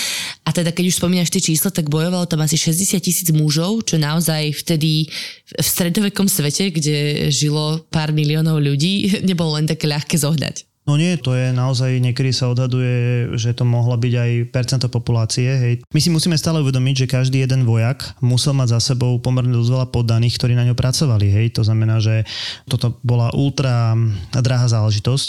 a 0.45 0.49
teda 0.49 0.73
keď 0.73 0.85
už 0.89 0.97
spomínaš 0.97 1.29
tie 1.29 1.45
čísla, 1.45 1.69
tak 1.69 1.93
bojovalo 1.93 2.25
tam 2.25 2.41
asi 2.41 2.57
60 2.57 2.97
tisíc 3.05 3.29
mužov, 3.37 3.85
čo 3.85 4.01
naozaj 4.01 4.57
vtedy 4.65 5.13
v 5.53 5.69
stredovekom 5.69 6.25
svete, 6.25 6.73
kde 6.73 7.29
žilo 7.29 7.85
pár 7.93 8.17
miliónov 8.17 8.65
ľudí, 8.65 9.13
nebolo 9.29 9.61
len 9.61 9.69
také 9.69 9.85
ľahké 9.85 10.17
zohnať. 10.17 10.68
No 10.89 10.97
nie, 10.97 11.21
to 11.21 11.37
je 11.37 11.53
naozaj, 11.53 12.01
niekedy 12.01 12.33
sa 12.33 12.49
odhaduje, 12.49 13.29
že 13.37 13.53
to 13.53 13.69
mohla 13.69 14.01
byť 14.01 14.15
aj 14.17 14.31
percento 14.49 14.89
populácie. 14.89 15.45
Hej. 15.45 15.75
My 15.93 16.01
si 16.01 16.09
musíme 16.09 16.33
stále 16.41 16.65
uvedomiť, 16.65 17.05
že 17.05 17.13
každý 17.13 17.45
jeden 17.45 17.69
vojak 17.69 18.17
musel 18.25 18.57
mať 18.57 18.81
za 18.81 18.97
sebou 18.97 19.21
pomerne 19.21 19.53
dosť 19.53 19.69
veľa 19.69 19.89
poddaných, 19.93 20.41
ktorí 20.41 20.57
na 20.57 20.65
ňo 20.65 20.73
pracovali. 20.73 21.29
Hej. 21.29 21.61
To 21.61 21.63
znamená, 21.69 22.01
že 22.01 22.25
toto 22.65 22.97
bola 23.05 23.29
ultra 23.37 23.93
drahá 24.33 24.65
záležitosť. 24.65 25.29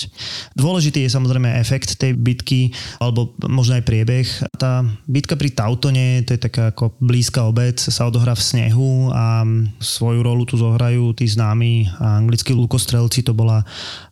Dôležitý 0.55 1.03
je 1.03 1.11
samozrejme 1.11 1.51
efekt 1.59 1.99
tej 1.99 2.15
bitky, 2.15 2.71
alebo 3.03 3.35
možno 3.43 3.75
aj 3.75 3.83
priebeh. 3.83 4.27
Tá 4.55 4.87
bitka 5.11 5.35
pri 5.35 5.51
Tautone, 5.51 6.23
to 6.23 6.39
je 6.39 6.45
taká 6.47 6.71
ako 6.71 6.95
blízka 7.03 7.43
obec, 7.43 7.83
sa 7.83 8.07
odohrá 8.07 8.31
v 8.31 8.47
snehu 8.47 9.11
a 9.11 9.43
svoju 9.83 10.23
rolu 10.23 10.47
tu 10.47 10.55
zohrajú 10.55 11.11
tí 11.11 11.27
známi 11.27 11.91
anglickí 11.99 12.55
lukostrelci. 12.55 13.27
To 13.27 13.35
bola 13.35 13.67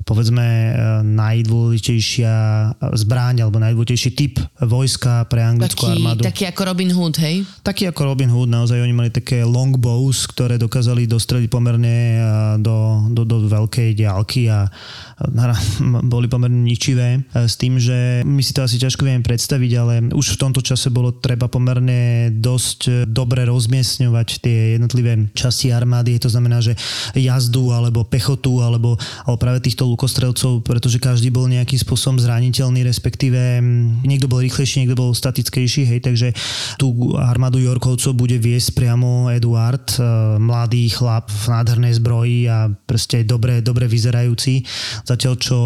povedzme 0.08 0.72
najdôležitejšia 1.04 2.34
zbráň 2.80 3.44
alebo 3.44 3.60
najdôležitejší 3.60 4.10
typ 4.16 4.40
vojska 4.64 5.28
pre 5.28 5.44
anglickú 5.44 5.84
taký, 5.84 5.94
armádu. 6.00 6.22
Taký 6.24 6.44
ako 6.48 6.62
Robin 6.64 6.92
Hood, 6.96 7.16
hej? 7.20 7.44
Taký 7.60 7.92
ako 7.92 8.16
Robin 8.16 8.32
Hood, 8.32 8.48
naozaj 8.48 8.80
oni 8.80 8.96
mali 8.96 9.12
také 9.12 9.44
longbows, 9.44 10.32
ktoré 10.32 10.56
dokázali 10.56 11.12
dostreliť 11.12 11.52
pomerne 11.52 12.24
do, 12.64 13.04
do, 13.12 13.28
do 13.28 13.52
veľkej 13.52 14.00
diálky 14.00 14.48
a 14.48 14.72
boli 16.14 16.32
pomerne 16.32 16.64
ničivé 16.64 17.28
s 17.36 17.60
tým, 17.60 17.76
že 17.76 18.24
my 18.24 18.40
si 18.40 18.56
to 18.56 18.64
asi 18.64 18.80
ťažko 18.80 19.04
vieme 19.04 19.26
predstaviť, 19.26 19.72
ale 19.76 19.94
už 20.16 20.38
v 20.38 20.42
tomto 20.42 20.64
čase 20.64 20.88
bolo 20.88 21.12
treba 21.20 21.52
pomerne 21.52 22.32
dosť 22.32 23.10
dobre 23.10 23.44
rozmiestňovať 23.44 24.28
tie 24.40 24.80
jednotlivé 24.80 25.28
časti 25.36 25.74
armády, 25.74 26.16
to 26.22 26.32
znamená, 26.32 26.64
že 26.64 26.78
jazdu 27.18 27.74
alebo 27.76 28.08
pechotu 28.08 28.64
alebo, 28.64 28.96
alebo 29.26 29.38
práve 29.42 29.60
týchto 29.60 29.97
lukostrelcov, 29.98 30.62
pretože 30.62 31.02
každý 31.02 31.34
bol 31.34 31.50
nejakým 31.50 31.82
spôsobom 31.82 32.22
zraniteľný, 32.22 32.86
respektíve 32.86 33.58
niekto 34.06 34.30
bol 34.30 34.46
rýchlejší, 34.46 34.86
niekto 34.86 34.94
bol 34.94 35.10
statickejší, 35.18 35.90
hej, 35.90 36.06
takže 36.06 36.38
tú 36.78 37.18
armádu 37.18 37.58
Jorkovcov 37.58 38.14
bude 38.14 38.38
viesť 38.38 38.78
priamo 38.78 39.34
Eduard, 39.34 39.98
mladý 40.38 40.94
chlap 40.94 41.34
v 41.34 41.46
nádhernej 41.50 41.98
zbroji 41.98 42.46
a 42.46 42.70
proste 42.86 43.26
dobre, 43.26 43.66
dobre 43.66 43.90
vyzerajúci. 43.90 44.62
Zatiaľ, 45.02 45.34
čo 45.42 45.58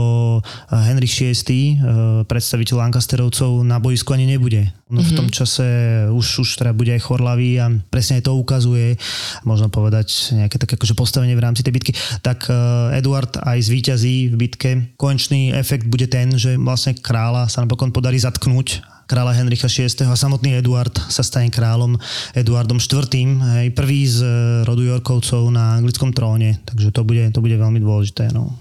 Henry 0.72 1.12
VI, 1.12 1.84
predstaviteľ 2.24 2.88
Lancasterovcov, 2.88 3.68
na 3.68 3.84
boisku 3.84 4.16
ani 4.16 4.32
nebude. 4.32 4.72
No 4.92 5.00
v 5.00 5.16
tom 5.16 5.32
čase 5.32 5.64
už, 6.12 6.44
už 6.44 6.50
teda 6.60 6.76
bude 6.76 6.92
aj 6.92 7.08
chorlavý 7.08 7.64
a 7.64 7.72
presne 7.88 8.20
to 8.20 8.36
ukazuje, 8.36 9.00
možno 9.48 9.72
povedať 9.72 10.36
nejaké 10.36 10.60
také 10.60 10.76
akože 10.76 11.00
postavenie 11.00 11.34
v 11.34 11.44
rámci 11.48 11.64
tej 11.64 11.72
bitky. 11.72 11.92
Tak 12.20 12.52
Eduard 12.92 13.40
aj 13.40 13.60
zvíťazí 13.72 14.30
v 14.30 14.36
bitke. 14.36 14.70
Konečný 15.00 15.56
efekt 15.56 15.88
bude 15.88 16.12
ten, 16.12 16.36
že 16.36 16.60
vlastne 16.60 16.92
kráľa 16.92 17.48
sa 17.48 17.64
napokon 17.64 17.96
podarí 17.96 18.20
zatknúť 18.20 18.84
kráľa 19.08 19.36
Henricha 19.44 19.68
VI. 19.68 19.92
a 20.08 20.16
samotný 20.16 20.56
Eduard 20.60 20.96
sa 21.12 21.20
stane 21.20 21.52
kráľom 21.52 22.00
Eduardom 22.32 22.80
IV. 22.80 23.12
Hej, 23.60 23.76
prvý 23.76 24.08
z 24.08 24.24
rodu 24.64 24.88
Jorkovcov 24.88 25.52
na 25.52 25.76
anglickom 25.76 26.16
tróne, 26.16 26.64
takže 26.64 26.96
to 26.96 27.04
bude, 27.04 27.28
to 27.36 27.44
bude 27.44 27.56
veľmi 27.60 27.84
dôležité. 27.84 28.32
No. 28.32 28.56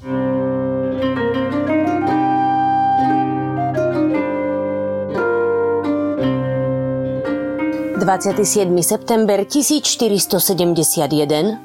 27. 8.00 8.72
september 8.80 9.44
1471 9.44 11.60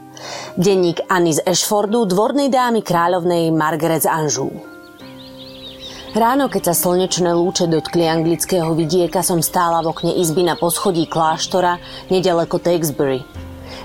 Denník 0.59 1.07
Anny 1.07 1.31
z 1.31 1.39
Ashfordu, 1.47 2.03
dvornej 2.03 2.51
dámy 2.51 2.83
kráľovnej 2.83 3.55
Margaret 3.55 4.03
z 4.03 4.11
Anžú. 4.11 4.51
Ráno, 6.11 6.51
keď 6.51 6.67
sa 6.67 6.73
slnečné 6.75 7.31
lúče 7.31 7.71
dotkli 7.71 8.03
anglického 8.03 8.67
vidieka, 8.75 9.23
som 9.23 9.39
stála 9.39 9.79
v 9.79 9.95
okne 9.95 10.11
izby 10.19 10.43
na 10.43 10.59
poschodí 10.59 11.07
kláštora 11.07 11.79
nedaleko 12.11 12.59
Tewkesbury. 12.59 13.23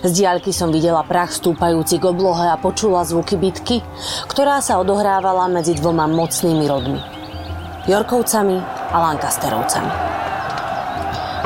Z 0.03 0.11
diaľky 0.11 0.51
som 0.51 0.75
videla 0.75 1.07
prach 1.07 1.31
stúpajúci 1.31 2.03
k 2.03 2.11
oblohe 2.11 2.51
a 2.51 2.59
počula 2.59 3.07
zvuky 3.07 3.39
bitky, 3.39 3.79
ktorá 4.27 4.59
sa 4.59 4.83
odohrávala 4.83 5.47
medzi 5.47 5.79
dvoma 5.79 6.11
mocnými 6.11 6.67
rodmi. 6.67 6.99
Jorkovcami 7.87 8.59
a 8.91 8.97
Lancasterovcami. 8.99 10.10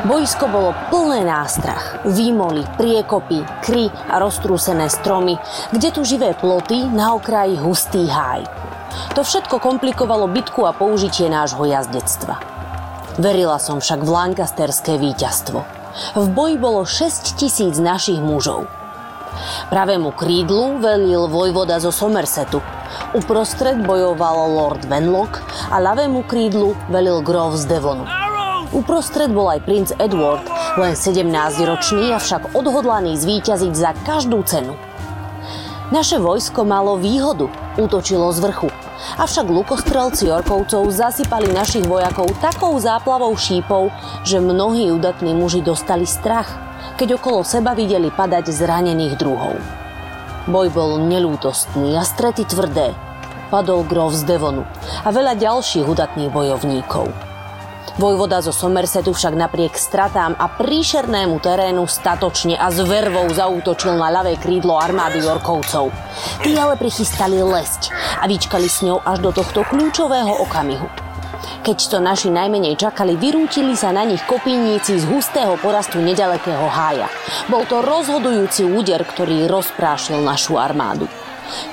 Boisko 0.05 0.53
bolo 0.53 0.77
plné 0.93 1.25
nástrach, 1.25 2.05
výmoly, 2.05 2.61
priekopy, 2.77 3.41
kry 3.65 3.89
a 3.89 4.21
roztrúsené 4.21 4.93
stromy, 4.93 5.41
kde 5.73 5.89
tu 5.97 6.05
živé 6.05 6.37
ploty, 6.37 6.85
na 6.93 7.17
okraji 7.17 7.57
hustý 7.57 8.05
háj. 8.13 8.45
To 9.17 9.25
všetko 9.25 9.65
komplikovalo 9.65 10.29
bitku 10.29 10.69
a 10.69 10.77
použitie 10.77 11.33
nášho 11.33 11.65
jazdectva. 11.65 12.37
Verila 13.17 13.57
som 13.57 13.81
však 13.81 14.05
v 14.05 14.11
lancasterské 14.13 15.01
víťazstvo. 15.01 15.65
V 16.21 16.27
boji 16.37 16.61
bolo 16.61 16.85
6 16.85 17.41
tisíc 17.41 17.81
našich 17.81 18.21
mužov. 18.21 18.69
Pravému 19.73 20.13
krídlu 20.13 20.85
velil 20.85 21.33
vojvoda 21.33 21.81
zo 21.81 21.89
Somersetu. 21.89 22.61
Uprostred 23.17 23.81
bojoval 23.81 24.53
Lord 24.53 24.85
Venlock 24.85 25.41
a 25.73 25.81
ľavému 25.81 26.29
krídlu 26.29 26.77
velil 26.93 27.25
Grove 27.25 27.57
z 27.57 27.65
Devonu. 27.73 28.34
Uprostred 28.75 29.31
bol 29.31 29.47
aj 29.55 29.63
princ 29.63 29.95
Edward, 30.03 30.43
len 30.75 30.99
17-ročný, 30.99 32.11
avšak 32.11 32.59
odhodlaný 32.59 33.15
zvíťaziť 33.15 33.71
za 33.71 33.95
každú 34.03 34.43
cenu. 34.43 34.75
Naše 35.95 36.19
vojsko 36.19 36.67
malo 36.67 36.99
výhodu, 36.99 37.47
útočilo 37.79 38.35
z 38.35 38.43
vrchu. 38.43 38.69
Avšak 39.15 39.47
lukostrelci 39.47 40.27
Jorkovcov 40.27 40.91
zasypali 40.91 41.55
našich 41.55 41.87
vojakov 41.87 42.35
takou 42.43 42.75
záplavou 42.83 43.31
šípov, 43.39 43.95
že 44.27 44.43
mnohí 44.43 44.91
udatní 44.91 45.39
muži 45.39 45.63
dostali 45.63 46.03
strach, 46.03 46.51
keď 46.99 47.23
okolo 47.23 47.47
seba 47.47 47.79
videli 47.79 48.11
padať 48.11 48.51
zranených 48.51 49.15
druhov. 49.15 49.55
Boj 50.51 50.67
bol 50.75 50.99
nelútostný 50.99 51.95
a 51.95 52.03
strety 52.03 52.43
tvrdé. 52.43 52.91
Padol 53.55 53.87
Grove 53.87 54.19
z 54.19 54.27
Devonu 54.27 54.67
a 55.07 55.09
veľa 55.15 55.39
ďalších 55.39 55.87
udatných 55.87 56.35
bojovníkov. 56.35 57.34
Vojvoda 57.95 58.43
zo 58.43 58.51
Somersetu 58.51 59.15
však 59.15 59.39
napriek 59.39 59.79
stratám 59.79 60.35
a 60.35 60.51
príšernému 60.51 61.39
terénu 61.39 61.87
statočne 61.87 62.59
a 62.59 62.73
s 62.73 62.83
vervou 62.83 63.31
zaútočil 63.31 63.95
na 63.95 64.11
ľavé 64.11 64.35
krídlo 64.41 64.75
armády 64.75 65.23
Jorkovcov. 65.23 65.95
Tí 66.43 66.59
ale 66.59 66.75
prichystali 66.75 67.39
lesť 67.39 67.95
a 68.19 68.27
vyčkali 68.27 68.67
s 68.67 68.83
ňou 68.83 68.99
až 68.99 69.23
do 69.23 69.31
tohto 69.31 69.63
kľúčového 69.69 70.43
okamihu. 70.43 70.91
Keď 71.65 71.79
to 71.89 71.99
naši 72.01 72.29
najmenej 72.29 72.77
čakali, 72.77 73.17
vyrútili 73.17 73.73
sa 73.73 73.89
na 73.89 74.05
nich 74.05 74.21
kopíníci 74.29 75.01
z 75.01 75.05
hustého 75.09 75.57
porastu 75.61 75.97
nedalekého 75.97 76.69
hája. 76.69 77.09
Bol 77.49 77.65
to 77.65 77.81
rozhodujúci 77.81 78.69
úder, 78.69 79.01
ktorý 79.01 79.49
rozprášil 79.49 80.21
našu 80.21 80.61
armádu. 80.61 81.09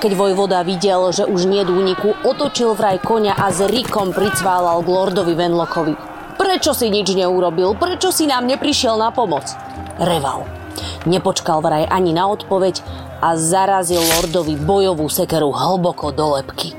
Keď 0.00 0.12
vojvoda 0.18 0.62
videl, 0.66 1.14
že 1.14 1.24
už 1.28 1.46
nie 1.46 1.62
úniku, 1.62 2.14
otočil 2.26 2.74
vraj 2.74 2.98
konia 2.98 3.38
a 3.38 3.54
s 3.54 3.62
rikom 3.62 4.10
pricválal 4.10 4.82
k 4.82 4.88
lordovi 4.90 5.34
Venlokovi. 5.34 5.94
Prečo 6.36 6.74
si 6.74 6.90
nič 6.90 7.14
neurobil? 7.14 7.78
Prečo 7.78 8.10
si 8.10 8.26
nám 8.26 8.50
neprišiel 8.50 8.98
na 8.98 9.14
pomoc? 9.14 9.46
Reval. 10.02 10.42
Nepočkal 11.06 11.62
vraj 11.62 11.84
ani 11.86 12.10
na 12.10 12.26
odpoveď 12.30 12.82
a 13.22 13.38
zarazil 13.38 14.02
lordovi 14.02 14.58
bojovú 14.58 15.06
sekeru 15.06 15.54
hlboko 15.54 16.10
do 16.10 16.34
lepky. 16.34 16.74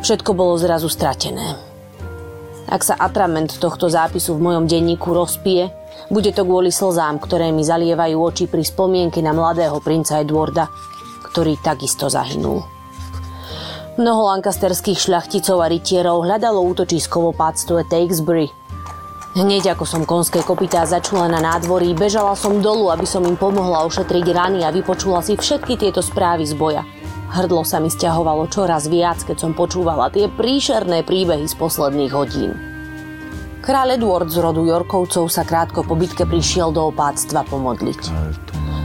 Všetko 0.00 0.36
bolo 0.36 0.56
zrazu 0.56 0.88
stratené. 0.88 1.56
Ak 2.64 2.80
sa 2.80 2.96
atrament 2.96 3.60
tohto 3.60 3.92
zápisu 3.92 4.36
v 4.36 4.44
mojom 4.52 4.64
denníku 4.64 5.12
rozpije, 5.12 5.68
bude 6.08 6.32
to 6.32 6.44
kvôli 6.44 6.72
slzám, 6.72 7.20
ktoré 7.20 7.52
mi 7.52 7.64
zalievajú 7.64 8.16
oči 8.16 8.44
pri 8.48 8.64
spomienke 8.64 9.20
na 9.24 9.32
mladého 9.36 9.80
princa 9.80 10.20
Edwarda, 10.20 10.68
ktorý 11.34 11.58
takisto 11.58 12.06
zahynul. 12.06 12.62
Mnoho 13.98 14.30
lankasterských 14.30 15.02
šľachticov 15.02 15.58
a 15.58 15.66
rytierov 15.66 16.22
hľadalo 16.22 16.62
útočisko 16.62 17.18
v 17.18 17.26
opáctve 17.34 17.82
Takesbury. 17.90 18.54
Hneď 19.34 19.74
ako 19.74 19.82
som 19.82 20.02
konské 20.06 20.46
kopytá 20.46 20.86
začula 20.86 21.26
na 21.26 21.42
nádvorí, 21.42 21.90
bežala 21.90 22.38
som 22.38 22.62
dolu, 22.62 22.94
aby 22.94 23.02
som 23.02 23.26
im 23.26 23.34
pomohla 23.34 23.82
ošetriť 23.82 24.26
rany 24.30 24.62
a 24.62 24.70
vypočula 24.70 25.26
si 25.26 25.34
všetky 25.34 25.74
tieto 25.74 25.98
správy 26.06 26.46
z 26.46 26.54
boja. 26.54 26.86
Hrdlo 27.34 27.66
sa 27.66 27.82
mi 27.82 27.90
stiahovalo 27.90 28.46
čoraz 28.46 28.86
viac, 28.86 29.26
keď 29.26 29.42
som 29.42 29.58
počúvala 29.58 30.06
tie 30.14 30.30
príšerné 30.30 31.02
príbehy 31.02 31.50
z 31.50 31.54
posledných 31.58 32.14
hodín. 32.14 32.54
Kráľ 33.58 33.98
Edward 33.98 34.30
z 34.30 34.38
rodu 34.38 34.62
Jorkovcov 34.62 35.26
sa 35.26 35.42
krátko 35.42 35.82
po 35.82 35.98
bitke 35.98 36.30
prišiel 36.30 36.70
do 36.70 36.94
opáctva 36.94 37.42
pomodliť. 37.42 38.02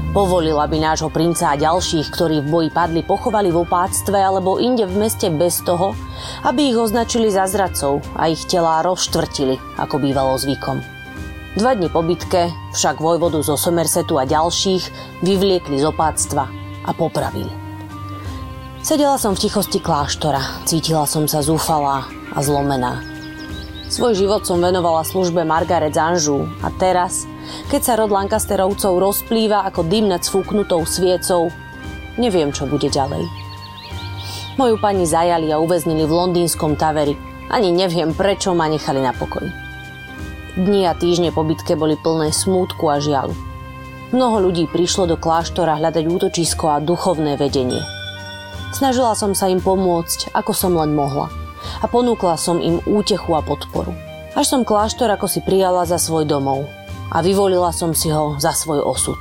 Povolil, 0.09 0.57
aby 0.57 0.81
nášho 0.81 1.13
princa 1.13 1.53
a 1.53 1.59
ďalších, 1.59 2.09
ktorí 2.09 2.41
v 2.41 2.49
boji 2.49 2.69
padli, 2.73 3.05
pochovali 3.05 3.53
v 3.53 3.61
opáctve 3.61 4.17
alebo 4.17 4.57
inde 4.57 4.89
v 4.89 5.05
meste 5.05 5.29
bez 5.29 5.61
toho, 5.61 5.93
aby 6.49 6.73
ich 6.73 6.77
označili 6.81 7.29
za 7.29 7.45
zradcov 7.45 8.01
a 8.17 8.25
ich 8.25 8.41
telá 8.49 8.81
rozštvrtili, 8.81 9.77
ako 9.77 10.01
bývalo 10.01 10.33
zvykom. 10.41 10.81
Dva 11.61 11.77
dni 11.77 11.93
po 11.93 12.01
bitke 12.01 12.49
však 12.73 12.97
vojvodu 12.97 13.37
zo 13.45 13.53
Somersetu 13.53 14.17
a 14.17 14.25
ďalších 14.25 15.21
vyvliekli 15.21 15.77
z 15.77 15.85
opáctva 15.85 16.49
a 16.85 16.91
popravili. 16.97 17.53
Sedela 18.81 19.21
som 19.21 19.37
v 19.37 19.45
tichosti 19.45 19.77
kláštora, 19.77 20.65
cítila 20.65 21.05
som 21.05 21.29
sa 21.29 21.45
zúfalá 21.45 22.09
a 22.33 22.41
zlomená. 22.41 23.18
Svoj 23.89 24.13
život 24.13 24.45
som 24.45 24.61
venovala 24.61 25.01
službe 25.01 25.41
Margaret 25.41 25.97
Anžu 25.97 26.45
a 26.61 26.69
teraz– 26.77 27.25
keď 27.69 27.81
sa 27.81 27.93
rod 27.97 28.13
Lancasterovcov 28.13 28.97
rozplýva 28.97 29.65
ako 29.69 29.85
dym 29.85 30.09
nad 30.09 30.21
sfúknutou 30.21 30.85
sviecou, 30.85 31.49
neviem, 32.17 32.53
čo 32.53 32.69
bude 32.69 32.89
ďalej. 32.89 33.25
Moju 34.59 34.75
pani 34.77 35.07
zajali 35.07 35.49
a 35.49 35.61
uväznili 35.61 36.03
v 36.03 36.13
londýnskom 36.13 36.75
taveri. 36.75 37.15
Ani 37.49 37.73
neviem, 37.73 38.13
prečo 38.13 38.53
ma 38.53 38.69
nechali 38.69 39.01
na 39.01 39.15
pokoj. 39.15 39.45
Dni 40.59 40.85
a 40.85 40.93
týždne 40.93 41.31
po 41.31 41.47
bitke 41.47 41.73
boli 41.79 41.95
plné 41.95 42.35
smútku 42.35 42.91
a 42.91 42.99
žialu. 42.99 43.33
Mnoho 44.09 44.49
ľudí 44.49 44.65
prišlo 44.67 45.05
do 45.05 45.15
kláštora 45.15 45.77
hľadať 45.79 46.05
útočisko 46.09 46.73
a 46.73 46.83
duchovné 46.83 47.37
vedenie. 47.37 47.81
Snažila 48.73 49.13
som 49.17 49.33
sa 49.33 49.49
im 49.49 49.61
pomôcť, 49.61 50.33
ako 50.33 50.51
som 50.53 50.77
len 50.77 50.93
mohla. 50.93 51.31
A 51.79 51.85
ponúkla 51.87 52.35
som 52.35 52.59
im 52.59 52.83
útechu 52.87 53.35
a 53.35 53.41
podporu. 53.43 53.91
Až 54.37 54.45
som 54.55 54.61
kláštor 54.63 55.09
ako 55.09 55.25
si 55.27 55.41
prijala 55.43 55.83
za 55.83 55.97
svoj 55.97 56.23
domov 56.23 56.67
a 57.09 57.19
vyvolila 57.25 57.73
som 57.73 57.91
si 57.97 58.13
ho 58.13 58.37
za 58.37 58.53
svoj 58.53 58.85
osud. 58.85 59.19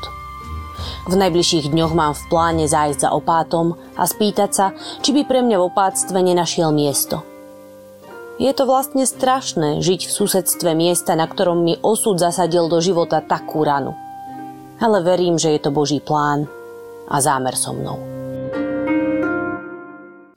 V 1.09 1.17
najbližších 1.17 1.73
dňoch 1.73 1.93
mám 1.97 2.13
v 2.15 2.27
pláne 2.29 2.65
zájsť 2.69 3.09
za 3.09 3.11
opátom 3.17 3.75
a 3.97 4.05
spýtať 4.05 4.51
sa, 4.53 4.67
či 5.01 5.17
by 5.17 5.25
pre 5.25 5.41
mňa 5.41 5.57
v 5.59 5.67
opáctve 5.73 6.19
nenašiel 6.21 6.71
miesto. 6.71 7.25
Je 8.39 8.53
to 8.55 8.71
vlastne 8.71 9.03
strašné 9.03 9.83
žiť 9.83 10.07
v 10.07 10.15
susedstve 10.15 10.71
miesta, 10.79 11.19
na 11.19 11.27
ktorom 11.27 11.59
mi 11.67 11.75
osud 11.83 12.23
zasadil 12.23 12.71
do 12.71 12.79
života 12.79 13.19
takú 13.19 13.67
ranu. 13.67 13.99
Ale 14.79 15.03
verím, 15.03 15.43
že 15.43 15.59
je 15.59 15.61
to 15.67 15.75
Boží 15.75 15.99
plán 15.99 16.47
a 17.11 17.19
zámer 17.19 17.59
so 17.59 17.75
mnou. 17.75 17.99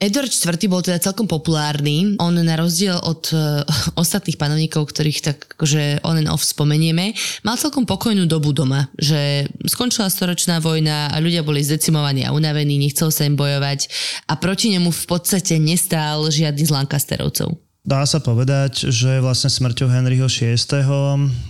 Edward 0.02 0.34
IV 0.34 0.66
bol 0.66 0.82
teda 0.82 0.98
celkom 0.98 1.30
populárny. 1.30 2.18
On 2.18 2.34
na 2.34 2.58
rozdiel 2.58 2.98
od 2.98 3.30
uh, 3.30 3.62
ostatných 4.02 4.34
panovníkov, 4.34 4.90
ktorých 4.90 5.22
tak 5.22 5.36
akože 5.54 6.02
on 6.02 6.18
and 6.18 6.26
off 6.26 6.42
spomenieme, 6.42 7.14
mal 7.46 7.54
celkom 7.54 7.86
pokojnú 7.86 8.26
dobu 8.26 8.50
doma, 8.50 8.90
že 8.98 9.46
skončila 9.70 10.10
storočná 10.10 10.58
vojna 10.58 11.14
a 11.14 11.16
ľudia 11.22 11.46
boli 11.46 11.62
zdecimovaní 11.62 12.26
a 12.26 12.34
unavení, 12.34 12.82
nechcel 12.82 13.14
sa 13.14 13.22
im 13.22 13.38
bojovať 13.38 13.86
a 14.26 14.34
proti 14.34 14.74
nemu 14.74 14.90
v 14.90 15.04
podstate 15.06 15.62
nestál 15.62 16.26
žiadny 16.26 16.66
z 16.66 16.74
Lancasterovcov. 16.74 17.54
Dá 17.82 18.06
sa 18.06 18.22
povedať, 18.22 18.90
že 18.94 19.18
vlastne 19.18 19.50
smrťou 19.50 19.90
Henryho 19.90 20.30
VI. 20.30 20.54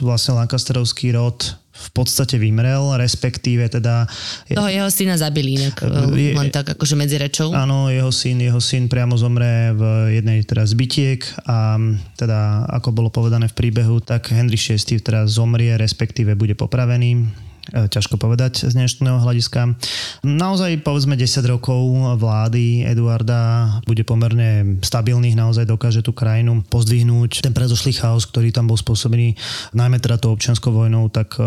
vlastne 0.01 0.33
Lancasterovský 0.41 1.13
rod 1.13 1.61
v 1.73 1.89
podstate 1.97 2.37
vymrel, 2.37 3.01
respektíve 3.01 3.65
teda... 3.73 4.05
Toho 4.53 4.69
jeho 4.69 4.91
syna 4.93 5.17
zabili 5.17 5.57
inak, 5.57 5.81
je, 6.13 6.37
len 6.37 6.53
tak 6.53 6.77
akože 6.77 6.95
medzi 6.95 7.17
rečou. 7.17 7.57
Áno, 7.57 7.89
jeho 7.89 8.13
syn, 8.13 8.45
jeho 8.45 8.61
syn 8.61 8.93
priamo 8.93 9.17
zomre 9.17 9.73
v 9.73 9.83
jednej 10.21 10.45
teda 10.45 10.69
z 10.69 10.75
bitiek 10.77 11.25
a 11.49 11.81
teda 12.21 12.69
ako 12.69 12.93
bolo 12.93 13.09
povedané 13.09 13.49
v 13.49 13.57
príbehu, 13.57 14.05
tak 14.05 14.31
Henry 14.31 14.61
VI 14.61 15.01
teraz 15.01 15.35
zomrie, 15.35 15.75
respektíve 15.81 16.37
bude 16.37 16.53
popravený 16.53 17.13
E, 17.13 17.52
ťažko 17.73 18.21
povedať 18.21 18.69
z 18.69 18.73
dnešného 18.77 19.25
hľadiska. 19.25 19.75
Naozaj 20.23 20.85
povedzme 20.85 21.17
10 21.17 21.41
rokov 21.49 21.81
vlády 22.21 22.85
Eduarda 22.85 23.81
bude 23.89 24.05
pomerne 24.05 24.79
stabilných, 24.85 25.35
naozaj 25.35 25.65
dokáže 25.65 26.05
tú 26.05 26.13
krajinu 26.13 26.61
pozdvihnúť. 26.69 27.41
Ten 27.41 27.57
predošlý 27.57 27.97
chaos, 27.97 28.29
ktorý 28.29 28.53
tam 28.53 28.69
bol 28.69 28.77
spôsobený 28.77 29.35
najmä 29.73 29.99
teda 29.99 30.21
tou 30.21 30.37
občianskou 30.37 30.69
vojnou, 30.69 31.09
tak 31.09 31.37
e, 31.41 31.43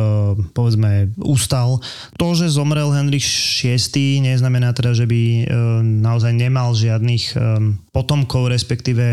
povedzme 0.51 1.13
ustal. 1.21 1.79
To, 2.17 2.33
že 2.33 2.49
zomrel 2.49 2.89
Henry 2.89 3.21
VI 3.21 4.25
neznamená 4.25 4.73
teda, 4.73 4.97
že 4.97 5.05
by 5.05 5.21
e, 5.21 5.43
naozaj 6.01 6.33
nemal 6.33 6.73
žiadnych 6.73 7.37
potomkov, 7.95 8.51
respektíve, 8.51 9.05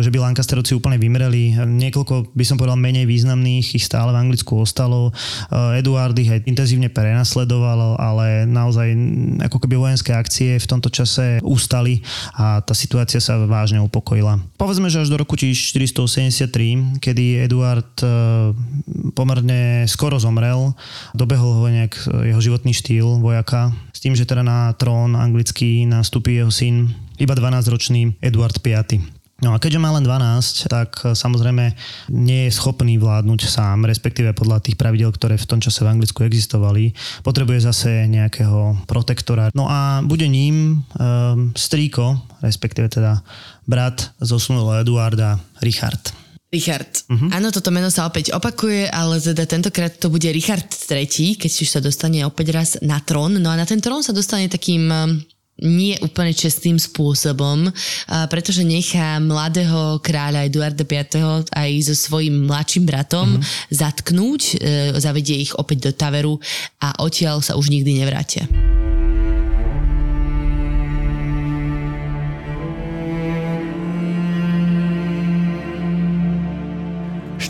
že 0.00 0.08
by 0.08 0.32
Lancasterovci 0.32 0.72
úplne 0.72 0.96
vymreli. 0.96 1.52
Niekoľko, 1.60 2.32
by 2.32 2.44
som 2.46 2.56
povedal, 2.56 2.80
menej 2.80 3.04
významných 3.04 3.76
ich 3.76 3.84
stále 3.84 4.14
v 4.14 4.20
Anglicku 4.20 4.56
ostalo. 4.56 5.12
Eduard 5.52 6.16
ich 6.16 6.32
aj 6.32 6.48
intenzívne 6.60 6.92
prenasledovalo, 6.92 7.96
ale 7.96 8.44
naozaj 8.44 8.92
ako 9.48 9.64
keby 9.64 9.80
vojenské 9.80 10.12
akcie 10.12 10.60
v 10.60 10.68
tomto 10.68 10.92
čase 10.92 11.40
ustali 11.40 12.04
a 12.36 12.60
tá 12.60 12.76
situácia 12.76 13.16
sa 13.16 13.40
vážne 13.48 13.80
upokojila. 13.80 14.36
Povedzme, 14.60 14.92
že 14.92 15.00
až 15.00 15.08
do 15.08 15.16
roku 15.16 15.40
1473, 15.40 17.00
kedy 17.00 17.48
Eduard 17.48 17.88
e, 18.04 18.06
pomerne 19.16 19.88
skoro 19.88 20.20
zomrel, 20.20 20.76
dobehol 21.16 21.64
ho 21.64 21.66
nejak 21.72 21.96
jeho 22.28 22.40
životný 22.44 22.76
štýl 22.76 23.24
vojaka, 23.24 23.72
s 23.96 24.04
tým, 24.04 24.12
že 24.12 24.28
teda 24.28 24.44
na 24.44 24.76
trón 24.76 25.16
anglický 25.16 25.88
nastúpi 25.88 26.36
jeho 26.36 26.52
syn, 26.52 26.92
iba 27.16 27.32
12-ročný 27.32 28.20
Eduard 28.20 28.60
V. 28.60 28.68
No 29.40 29.56
a 29.56 29.60
keďže 29.60 29.80
má 29.80 29.90
len 29.96 30.04
12, 30.04 30.68
tak 30.68 30.90
e, 31.02 31.16
samozrejme 31.16 31.72
nie 32.12 32.48
je 32.48 32.56
schopný 32.56 33.00
vládnuť 33.00 33.40
sám, 33.48 33.88
respektíve 33.88 34.36
podľa 34.36 34.60
tých 34.60 34.76
pravidel, 34.76 35.08
ktoré 35.12 35.40
v 35.40 35.48
tom 35.48 35.60
čase 35.64 35.80
v 35.80 35.90
Anglicku 35.96 36.22
existovali. 36.24 36.92
Potrebuje 37.24 37.64
zase 37.64 38.04
nejakého 38.04 38.84
protektora. 38.84 39.48
No 39.56 39.66
a 39.68 40.04
bude 40.04 40.28
ním 40.28 40.84
um, 40.96 41.50
strýko, 41.56 42.20
respektíve 42.44 42.92
teda 42.92 43.24
brat 43.64 44.12
zosnulého 44.20 44.84
Eduarda, 44.84 45.40
Richard. 45.64 46.12
Richard. 46.50 47.06
Uh-huh. 47.06 47.30
Áno, 47.30 47.54
toto 47.54 47.70
meno 47.70 47.94
sa 47.94 48.10
opäť 48.10 48.34
opakuje, 48.34 48.90
ale 48.90 49.22
teda 49.22 49.46
tentokrát 49.46 49.94
to 49.94 50.10
bude 50.10 50.26
Richard 50.34 50.66
III, 50.66 51.38
keď 51.38 51.46
už 51.46 51.68
sa 51.70 51.78
dostane 51.78 52.26
opäť 52.26 52.46
raz 52.50 52.70
na 52.82 52.98
trón. 52.98 53.38
No 53.38 53.54
a 53.54 53.56
na 53.56 53.62
ten 53.62 53.78
trón 53.78 54.02
sa 54.02 54.10
dostane 54.10 54.50
takým 54.50 54.90
nie 55.60 55.96
úplne 56.00 56.32
čestným 56.32 56.80
spôsobom, 56.80 57.68
pretože 58.32 58.64
nechá 58.64 59.20
mladého 59.20 60.00
kráľa 60.00 60.48
Eduarda 60.48 60.84
V. 60.84 61.04
aj 61.44 61.70
so 61.84 61.94
svojím 61.94 62.48
mladším 62.48 62.84
bratom 62.88 63.38
mm-hmm. 63.38 63.72
zatknúť, 63.72 64.42
e, 64.42 64.54
zavedie 64.98 65.36
ich 65.44 65.52
opäť 65.54 65.90
do 65.90 65.92
taveru 65.92 66.40
a 66.80 66.96
odtiaľ 67.04 67.44
sa 67.44 67.54
už 67.60 67.70
nikdy 67.70 68.00
nevrátia. 68.00 68.48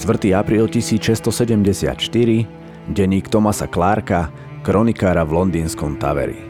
4. 0.00 0.32
apríl 0.32 0.64
1674, 0.66 1.92
denník 2.88 3.28
Tomasa 3.28 3.68
Clarka, 3.68 4.32
kronikára 4.64 5.22
v 5.28 5.38
londýnskom 5.38 6.00
taveri. 6.00 6.49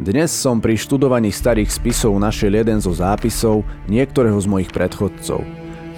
Dnes 0.00 0.32
som 0.32 0.64
pri 0.64 0.80
študovaní 0.80 1.28
starých 1.28 1.68
spisov 1.68 2.16
našiel 2.16 2.56
jeden 2.56 2.80
zo 2.80 2.88
zápisov 2.88 3.68
niektorého 3.84 4.40
z 4.40 4.48
mojich 4.48 4.72
predchodcov. 4.72 5.44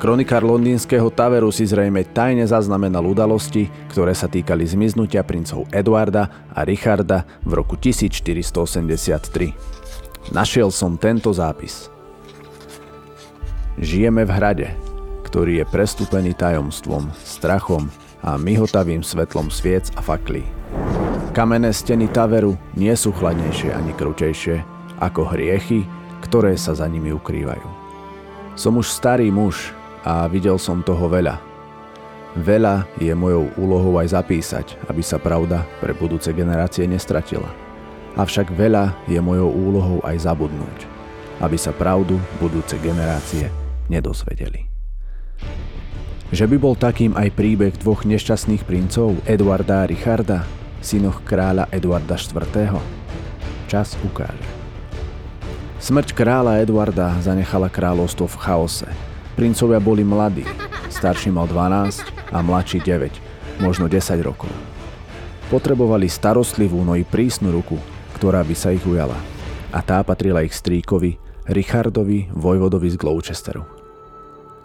Kronikár 0.02 0.42
londýnskeho 0.42 1.06
taveru 1.14 1.54
si 1.54 1.62
zrejme 1.62 2.02
tajne 2.10 2.42
zaznamenal 2.42 3.06
udalosti, 3.06 3.70
ktoré 3.94 4.10
sa 4.10 4.26
týkali 4.26 4.66
zmiznutia 4.66 5.22
princov 5.22 5.70
Eduarda 5.70 6.50
a 6.50 6.66
Richarda 6.66 7.22
v 7.46 7.62
roku 7.62 7.78
1483. 7.78 10.34
Našiel 10.34 10.74
som 10.74 10.98
tento 10.98 11.30
zápis. 11.30 11.86
Žijeme 13.78 14.26
v 14.26 14.34
hrade, 14.34 14.74
ktorý 15.30 15.62
je 15.62 15.64
prestúpený 15.70 16.34
tajomstvom, 16.34 17.06
strachom 17.22 17.86
a 18.22 18.38
myhotavým 18.38 19.02
svetlom 19.02 19.50
sviec 19.50 19.90
a 19.98 20.00
faklí. 20.00 20.46
Kamenné 21.32 21.72
steny 21.74 22.08
Taveru 22.12 22.54
nie 22.78 22.92
sú 22.94 23.11
chladnejšie 23.11 23.72
ani 23.72 23.92
krutejšie 23.96 24.62
ako 25.02 25.35
hriechy, 25.35 25.82
ktoré 26.22 26.54
sa 26.54 26.76
za 26.76 26.87
nimi 26.87 27.11
ukrývajú. 27.11 27.66
Som 28.54 28.78
už 28.78 28.92
starý 28.92 29.32
muž 29.32 29.74
a 30.06 30.28
videl 30.30 30.61
som 30.61 30.85
toho 30.85 31.08
veľa. 31.08 31.40
Veľa 32.32 32.88
je 32.96 33.12
mojou 33.12 33.52
úlohou 33.61 34.00
aj 34.00 34.16
zapísať, 34.16 34.76
aby 34.88 35.04
sa 35.04 35.20
pravda 35.20 35.68
pre 35.85 35.92
budúce 35.92 36.32
generácie 36.32 36.88
nestratila. 36.88 37.48
Avšak 38.16 38.52
veľa 38.52 38.92
je 39.08 39.20
mojou 39.20 39.52
úlohou 39.52 39.98
aj 40.04 40.28
zabudnúť, 40.28 40.78
aby 41.40 41.56
sa 41.56 41.72
pravdu 41.72 42.20
budúce 42.40 42.76
generácie 42.80 43.48
nedozvedeli. 43.88 44.71
Že 46.33 46.49
by 46.49 46.57
bol 46.57 46.73
takým 46.73 47.12
aj 47.12 47.29
príbeh 47.37 47.77
dvoch 47.77 48.09
nešťastných 48.09 48.64
princov, 48.64 49.21
Eduarda 49.29 49.85
a 49.85 49.88
Richarda, 49.88 50.49
synoch 50.81 51.21
kráľa 51.29 51.68
Eduarda 51.68 52.16
IV. 52.16 52.81
Čas 53.68 54.01
ukáže. 54.01 54.40
Smrť 55.77 56.16
kráľa 56.16 56.64
Eduarda 56.64 57.21
zanechala 57.21 57.68
kráľovstvo 57.68 58.25
v 58.33 58.40
chaose. 58.49 58.88
Princovia 59.37 59.77
boli 59.77 60.09
mladí, 60.09 60.49
starší 60.88 61.29
mal 61.29 61.45
12 61.53 62.01
a 62.33 62.38
mladší 62.40 62.81
9, 62.81 63.61
možno 63.61 63.85
10 63.85 64.16
rokov. 64.25 64.49
Potrebovali 65.53 66.09
starostlivú, 66.09 66.81
no 66.81 66.97
i 66.97 67.05
prísnu 67.05 67.53
ruku, 67.53 67.77
ktorá 68.16 68.40
by 68.40 68.57
sa 68.57 68.73
ich 68.73 68.81
ujala. 68.88 69.21
A 69.68 69.85
tá 69.85 70.01
patrila 70.01 70.40
ich 70.40 70.57
strýkovi, 70.57 71.21
Richardovi, 71.45 72.33
vojvodovi 72.33 72.88
z 72.88 72.97
Gloucesteru. 72.97 73.71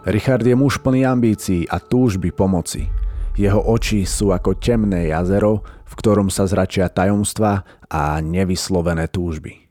Richard 0.06 0.46
je 0.46 0.54
muž 0.54 0.78
plný 0.78 1.02
ambícií 1.02 1.66
a 1.66 1.82
túžby 1.82 2.30
pomoci. 2.30 2.86
Jeho 3.34 3.58
oči 3.58 4.06
sú 4.06 4.30
ako 4.30 4.54
temné 4.54 5.10
jazero, 5.10 5.66
v 5.82 5.92
ktorom 5.98 6.30
sa 6.30 6.46
zračia 6.46 6.86
tajomstva 6.86 7.66
a 7.90 8.22
nevyslovené 8.22 9.10
túžby. 9.10 9.66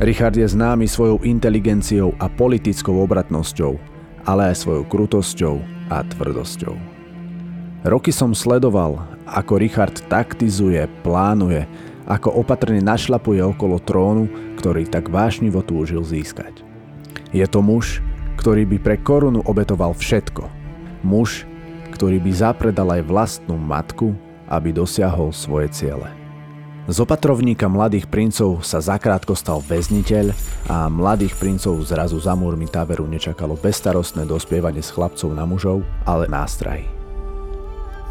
Richard 0.00 0.36
je 0.36 0.44
známy 0.44 0.84
svojou 0.84 1.22
inteligenciou 1.24 2.12
a 2.20 2.28
politickou 2.28 3.00
obratnosťou, 3.04 3.78
ale 4.28 4.52
aj 4.52 4.64
svojou 4.64 4.84
krutosťou 4.88 5.56
a 5.92 6.02
tvrdosťou. 6.04 6.74
Roky 7.84 8.12
som 8.12 8.32
sledoval, 8.32 8.96
ako 9.28 9.60
Richard 9.60 10.00
taktizuje, 10.08 10.88
plánuje, 11.04 11.68
ako 12.08 12.32
opatrne 12.44 12.80
našlapuje 12.80 13.40
okolo 13.44 13.80
trónu, 13.80 14.28
ktorý 14.60 14.88
tak 14.88 15.08
vášnivo 15.08 15.64
túžil 15.64 16.00
získať. 16.04 16.64
Je 17.32 17.44
to 17.44 17.60
muž, 17.60 18.00
ktorý 18.44 18.68
by 18.68 18.76
pre 18.76 19.00
korunu 19.00 19.40
obetoval 19.48 19.96
všetko. 19.96 20.44
Muž, 21.00 21.48
ktorý 21.96 22.20
by 22.20 22.28
zapredal 22.36 22.92
aj 22.92 23.08
vlastnú 23.08 23.56
matku, 23.56 24.12
aby 24.52 24.68
dosiahol 24.68 25.32
svoje 25.32 25.72
ciele. 25.72 26.12
Z 26.84 27.00
opatrovníka 27.00 27.72
mladých 27.72 28.04
princov 28.04 28.60
sa 28.60 28.84
zakrátko 28.84 29.32
stal 29.32 29.64
väzniteľ 29.64 30.36
a 30.68 30.92
mladých 30.92 31.40
princov 31.40 31.80
zrazu 31.88 32.20
za 32.20 32.36
múrmi 32.36 32.68
Taveru 32.68 33.08
nečakalo 33.08 33.56
bezstarostné 33.56 34.28
dospievanie 34.28 34.84
s 34.84 34.92
chlapcov 34.92 35.32
na 35.32 35.48
mužov, 35.48 35.80
ale 36.04 36.28
nástrahy. 36.28 36.84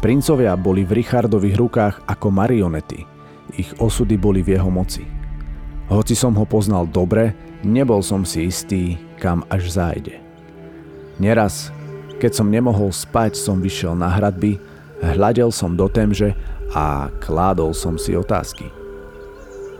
Princovia 0.02 0.58
boli 0.58 0.82
v 0.82 0.98
Richardových 0.98 1.54
rukách 1.54 1.94
ako 2.10 2.34
marionety. 2.34 3.06
Ich 3.54 3.70
osudy 3.78 4.18
boli 4.18 4.42
v 4.42 4.58
jeho 4.58 4.66
moci. 4.66 5.06
Hoci 5.86 6.18
som 6.18 6.34
ho 6.34 6.42
poznal 6.42 6.90
dobre, 6.90 7.38
nebol 7.62 8.02
som 8.02 8.26
si 8.26 8.50
istý, 8.50 8.98
kam 9.22 9.46
až 9.46 9.70
zájde. 9.70 10.23
Neraz, 11.22 11.70
keď 12.18 12.32
som 12.42 12.50
nemohol 12.50 12.90
spať, 12.90 13.38
som 13.38 13.62
vyšiel 13.62 13.94
na 13.94 14.10
hradby, 14.10 14.58
hľadel 14.98 15.54
som 15.54 15.78
do 15.78 15.86
temže 15.86 16.34
a 16.74 17.12
kládol 17.22 17.70
som 17.70 17.94
si 17.94 18.18
otázky. 18.18 18.72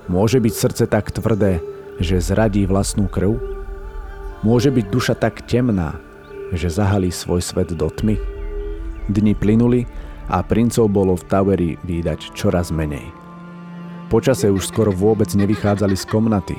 Môže 0.06 0.38
byť 0.38 0.54
srdce 0.54 0.84
tak 0.86 1.10
tvrdé, 1.10 1.58
že 1.98 2.20
zradí 2.20 2.68
vlastnú 2.68 3.08
krv? 3.08 3.40
Môže 4.44 4.68
byť 4.68 4.86
duša 4.92 5.14
tak 5.16 5.42
temná, 5.48 5.96
že 6.52 6.68
zahalí 6.68 7.08
svoj 7.08 7.40
svet 7.40 7.72
do 7.72 7.88
tmy? 7.88 8.20
Dni 9.08 9.32
plynuli 9.32 9.88
a 10.28 10.44
princov 10.44 10.92
bolo 10.92 11.16
v 11.16 11.24
Toweri 11.24 11.70
výdať 11.82 12.36
čoraz 12.36 12.68
menej. 12.68 13.08
Počase 14.12 14.52
už 14.52 14.68
skoro 14.68 14.92
vôbec 14.92 15.32
nevychádzali 15.32 15.96
z 15.96 16.04
komnaty, 16.04 16.56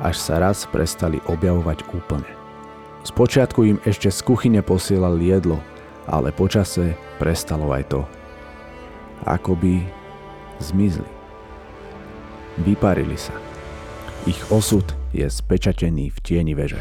až 0.00 0.16
sa 0.16 0.40
raz 0.40 0.64
prestali 0.64 1.20
objavovať 1.28 1.84
úplne. 1.92 2.39
Spočiatku 3.00 3.64
im 3.64 3.78
ešte 3.88 4.12
z 4.12 4.20
kuchyne 4.20 4.60
posielal 4.60 5.16
jedlo, 5.16 5.56
ale 6.04 6.32
počase 6.36 6.92
prestalo 7.16 7.72
aj 7.72 7.88
to. 7.88 8.00
Akoby 9.24 9.84
zmizli. 10.60 11.08
Vyparili 12.60 13.16
sa. 13.16 13.32
Ich 14.28 14.36
osud 14.52 14.84
je 15.16 15.24
spečatený 15.24 16.12
v 16.12 16.18
tieni 16.20 16.52
veže. 16.52 16.80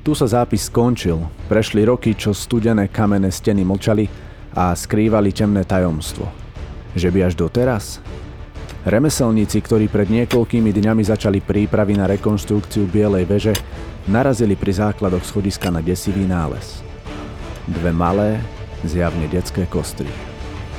Tu 0.00 0.16
sa 0.16 0.24
zápis 0.24 0.70
skončil. 0.70 1.20
Prešli 1.50 1.84
roky, 1.84 2.14
čo 2.14 2.30
studené 2.30 2.88
kamenné 2.88 3.28
steny 3.28 3.66
mlčali 3.66 4.06
a 4.56 4.72
skrývali 4.72 5.34
temné 5.34 5.66
tajomstvo. 5.66 6.24
Že 6.96 7.08
by 7.10 7.18
až 7.26 7.34
doteraz? 7.36 7.84
Remeselníci, 8.80 9.60
ktorí 9.60 9.92
pred 9.92 10.08
niekoľkými 10.08 10.72
dňami 10.72 11.02
začali 11.04 11.44
prípravy 11.44 12.00
na 12.00 12.08
rekonštrukciu 12.08 12.88
Bielej 12.88 13.28
veže, 13.28 13.54
narazili 14.08 14.56
pri 14.56 14.72
základoch 14.72 15.26
schodiska 15.26 15.68
na 15.68 15.84
desivý 15.84 16.24
nález. 16.24 16.80
Dve 17.68 17.92
malé, 17.92 18.40
zjavne 18.86 19.28
detské 19.28 19.68
kostry. 19.68 20.08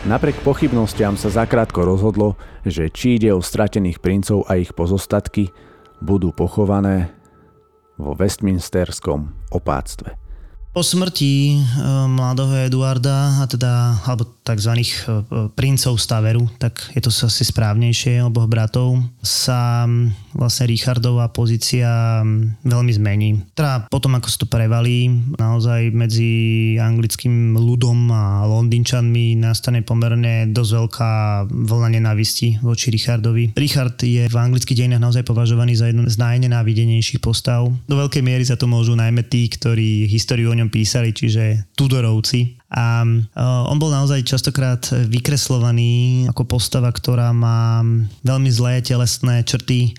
Napriek 0.02 0.42
pochybnostiam 0.42 1.14
sa 1.14 1.30
zakrátko 1.30 1.86
rozhodlo, 1.86 2.34
že 2.66 2.90
či 2.90 3.22
ide 3.22 3.30
o 3.30 3.42
stratených 3.44 4.02
princov 4.02 4.50
a 4.50 4.58
ich 4.58 4.74
pozostatky, 4.74 5.54
budú 6.02 6.34
pochované 6.34 7.14
vo 8.02 8.18
Westminsterskom 8.18 9.30
opáctve. 9.54 10.18
Po 10.72 10.82
smrti 10.82 11.54
e, 11.54 11.62
mladého 12.10 12.66
Eduarda, 12.66 13.44
a 13.44 13.46
teda, 13.46 14.02
alebo 14.08 14.26
tzv. 14.42 14.74
E, 14.74 14.86
princov 15.54 15.98
Staveru, 16.02 16.50
tak 16.58 16.82
je 16.94 17.02
to 17.02 17.10
asi 17.14 17.46
správnejšie, 17.46 18.26
oboch 18.26 18.50
bratov, 18.50 19.02
sa 19.22 19.86
vlastne 20.34 20.66
Richardová 20.70 21.30
pozícia 21.30 22.22
veľmi 22.66 22.94
zmení. 22.96 23.30
Teda 23.54 23.86
potom, 23.88 24.18
ako 24.18 24.28
sa 24.28 24.38
to 24.42 24.48
prevalí, 24.50 25.12
naozaj 25.38 25.94
medzi 25.94 26.32
anglickým 26.78 27.56
ľudom 27.58 28.10
a 28.10 28.48
londýnčanmi 28.50 29.38
nastane 29.38 29.86
pomerne 29.86 30.50
dosť 30.50 30.72
veľká 30.72 31.12
vlna 31.50 31.90
nenávisti 32.02 32.64
voči 32.66 32.90
Richardovi. 32.90 33.54
Richard 33.54 33.98
je 34.02 34.26
v 34.26 34.38
anglických 34.38 34.86
dejinách 34.86 35.04
naozaj 35.04 35.24
považovaný 35.28 35.78
za 35.78 35.90
jednu 35.90 36.08
z 36.10 36.18
najnenávidenejších 36.18 37.22
postav. 37.22 37.70
Do 37.86 37.96
veľkej 37.98 38.24
miery 38.26 38.44
za 38.48 38.58
to 38.58 38.66
môžu 38.66 38.98
najmä 38.98 39.22
tí, 39.28 39.48
ktorí 39.52 40.10
históriu 40.10 40.50
o 40.52 40.58
ňom 40.58 40.72
písali, 40.72 41.14
čiže 41.14 41.70
Tudorovci. 41.76 42.61
A 42.72 43.04
on 43.68 43.78
bol 43.78 43.92
naozaj 43.92 44.24
častokrát 44.24 44.80
vykreslovaný 45.12 46.26
ako 46.32 46.48
postava, 46.48 46.88
ktorá 46.88 47.36
má 47.36 47.84
veľmi 48.24 48.48
zlé 48.48 48.80
telesné 48.80 49.44
črty, 49.44 49.92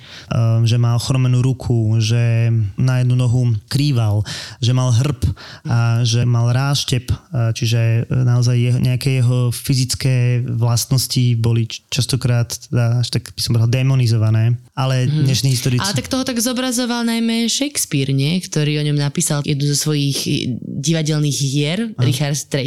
že 0.65 0.77
má 0.81 0.97
ochromenú 0.97 1.45
ruku, 1.45 2.01
že 2.01 2.49
na 2.81 3.05
jednu 3.05 3.21
nohu 3.21 3.53
krýval, 3.69 4.25
že 4.65 4.73
mal 4.73 4.89
hrb 4.89 5.21
a 5.69 6.01
že 6.01 6.25
mal 6.25 6.49
ráštep, 6.49 7.13
čiže 7.53 8.09
naozaj 8.09 8.57
jeho, 8.57 8.79
nejaké 8.81 9.21
jeho 9.21 9.53
fyzické 9.53 10.41
vlastnosti 10.41 11.37
boli 11.37 11.69
častokrát 11.93 12.57
až 12.73 13.13
tak 13.13 13.37
by 13.37 13.41
som 13.45 13.53
povedal 13.53 13.69
demonizované, 13.69 14.57
ale 14.73 15.05
mm. 15.05 15.29
dnešní 15.29 15.49
historici... 15.53 15.85
Ale 15.85 15.99
tak 15.99 16.09
toho 16.09 16.25
tak 16.25 16.41
zobrazoval 16.41 17.05
najmä 17.05 17.53
Shakespeare, 17.53 18.15
nie? 18.17 18.41
ktorý 18.41 18.81
o 18.81 18.87
ňom 18.89 18.97
napísal 18.97 19.45
jednu 19.45 19.69
zo 19.69 19.77
svojich 19.77 20.49
divadelných 20.63 21.39
hier, 21.43 21.93
Richard 22.01 22.39
III, 22.49 22.62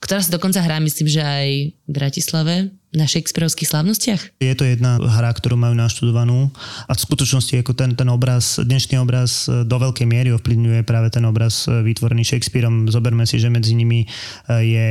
ktorá 0.00 0.18
sa 0.22 0.34
dokonca 0.34 0.62
hrá, 0.62 0.80
myslím, 0.80 1.06
že 1.10 1.22
aj 1.22 1.48
v 1.74 1.90
Bratislave 1.90 2.54
na 2.96 3.04
Shakespeareovských 3.04 3.68
slávnostiach? 3.68 4.40
Je 4.40 4.56
to 4.56 4.64
jedna 4.64 4.96
hra, 4.96 5.28
ktorú 5.36 5.60
majú 5.60 5.76
naštudovanú 5.76 6.48
a 6.88 6.92
v 6.96 7.00
skutočnosti 7.00 7.52
ako 7.60 7.76
ten, 7.76 7.92
ten 7.92 8.08
obraz, 8.08 8.56
dnešný 8.56 8.96
obraz 8.96 9.44
e, 9.46 9.68
do 9.68 9.76
veľkej 9.76 10.08
miery 10.08 10.32
ovplyvňuje 10.32 10.80
práve 10.88 11.12
ten 11.12 11.20
obraz 11.28 11.68
e, 11.68 11.84
vytvorený 11.84 12.24
Shakespeareom. 12.24 12.88
Zoberme 12.88 13.28
si, 13.28 13.36
že 13.36 13.52
medzi 13.52 13.76
nimi 13.76 14.08
e, 14.08 14.56
je 14.64 14.88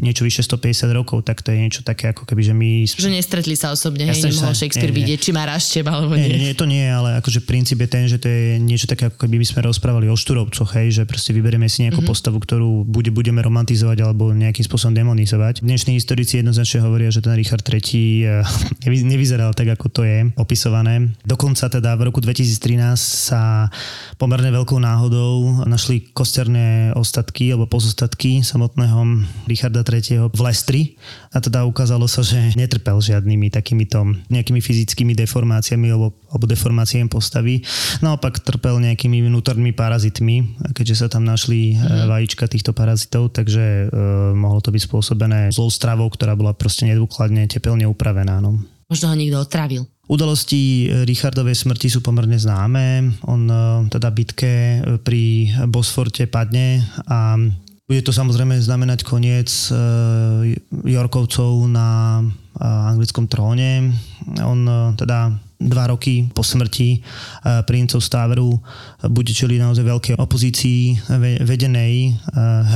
niečo 0.00 0.24
vyše 0.24 0.40
150 0.40 0.88
rokov, 0.96 1.28
tak 1.28 1.44
to 1.44 1.52
je 1.52 1.60
niečo 1.60 1.84
také 1.84 2.16
ako 2.16 2.24
keby, 2.24 2.40
že 2.40 2.54
my... 2.56 2.70
Že 2.88 3.12
nestretli 3.12 3.52
sa 3.52 3.68
osobne, 3.68 4.08
hej, 4.08 4.32
nemohol 4.32 4.56
Shakespeare 4.56 4.88
nie, 4.88 5.04
vidieť, 5.04 5.18
či 5.20 5.30
má 5.36 5.44
rašteb 5.44 5.84
alebo 5.84 6.16
nie. 6.16 6.32
Nie, 6.32 6.40
nie, 6.48 6.54
to 6.56 6.64
nie, 6.64 6.88
ale 6.88 7.20
akože 7.20 7.44
princíp 7.44 7.84
je 7.84 7.88
ten, 7.92 8.08
že 8.08 8.16
to 8.16 8.32
je 8.32 8.56
niečo 8.56 8.88
také, 8.88 9.12
ako 9.12 9.28
keby 9.28 9.36
by 9.36 9.46
sme 9.46 9.60
rozprávali 9.68 10.08
o 10.08 10.16
štúrovcoch, 10.16 10.72
hej, 10.80 10.88
že 10.96 11.02
proste 11.04 11.36
vyberieme 11.36 11.68
si 11.68 11.84
nejakú 11.84 12.00
mm-hmm. 12.00 12.08
postavu, 12.08 12.40
ktorú 12.40 12.88
bude, 12.88 13.12
budeme 13.12 13.44
romantizovať 13.44 14.08
alebo 14.08 14.32
nejakým 14.32 14.64
spôsobom 14.64 14.96
demonizovať. 14.96 15.60
Dnešní 15.60 16.00
historici 16.00 16.40
jednoznačne 16.40 16.80
hovoria, 16.80 17.12
že 17.12 17.20
ten 17.20 17.41
Richard 17.42 17.66
III 17.66 18.46
nevyzeral 19.12 19.50
tak, 19.50 19.74
ako 19.74 19.90
to 19.90 20.02
je 20.06 20.30
opisované. 20.38 21.10
Dokonca 21.26 21.66
teda 21.66 21.98
v 21.98 22.06
roku 22.06 22.22
2013 22.22 22.94
sa 22.94 23.66
pomerne 24.16 24.54
veľkou 24.54 24.78
náhodou 24.78 25.66
našli 25.66 26.14
kosterné 26.14 26.94
ostatky 26.94 27.50
alebo 27.50 27.66
pozostatky 27.66 28.46
samotného 28.46 29.26
Richarda 29.50 29.82
III 29.82 30.30
v 30.30 30.40
Lestri 30.40 30.82
a 31.34 31.42
teda 31.42 31.66
ukázalo 31.66 32.06
sa, 32.06 32.22
že 32.22 32.54
netrpel 32.54 32.94
žiadnymi 33.00 33.50
takýmito 33.50 34.04
nejakými 34.30 34.62
fyzickými 34.62 35.16
deformáciami 35.18 35.90
alebo, 35.90 36.14
alebo 36.30 36.44
deformáciami 36.46 37.08
postavy. 37.08 37.64
Naopak 38.04 38.44
trpel 38.44 38.78
nejakými 38.78 39.24
vnútornými 39.26 39.74
parazitmi, 39.74 40.60
keďže 40.76 41.04
sa 41.04 41.06
tam 41.08 41.26
našli 41.26 41.74
mm-hmm. 41.74 42.06
vajíčka 42.06 42.44
týchto 42.46 42.76
parazitov, 42.76 43.32
takže 43.32 43.88
e, 43.88 43.96
mohlo 44.36 44.60
to 44.60 44.70
byť 44.70 44.82
spôsobené 44.86 45.48
zlou 45.50 45.72
stravou, 45.72 46.12
ktorá 46.12 46.36
bola 46.36 46.52
proste 46.52 46.84
nedôkladne 47.32 47.48
tepelne 47.48 47.86
upravená. 47.88 48.38
No. 48.44 48.60
Možno 48.92 49.08
ho 49.08 49.16
niekto 49.16 49.40
otravil. 49.40 49.88
Udalosti 50.04 50.92
Richardovej 51.08 51.56
smrti 51.56 51.88
sú 51.88 52.04
pomerne 52.04 52.36
známe. 52.36 53.16
On 53.24 53.40
e, 53.48 53.88
teda 53.88 54.12
bitke 54.12 54.84
pri 55.00 55.48
Bosforte 55.72 56.28
padne 56.28 56.84
a 57.08 57.40
bude 57.88 58.02
to 58.04 58.12
samozrejme 58.12 58.60
znamenať 58.60 59.08
koniec 59.08 59.48
e, 59.48 59.74
Jorkovcov 60.84 61.64
na 61.72 62.20
anglickom 62.60 63.24
tróne. 63.32 63.96
On 64.44 64.92
teda 64.92 65.32
dva 65.56 65.84
roky 65.88 66.28
po 66.28 66.44
smrti 66.44 67.00
princov 67.64 68.04
Stáveru 68.04 68.60
bude 69.08 69.32
čeliť 69.32 69.56
naozaj 69.56 69.88
veľkej 69.88 70.14
opozícii 70.20 71.00
vedenej 71.48 72.12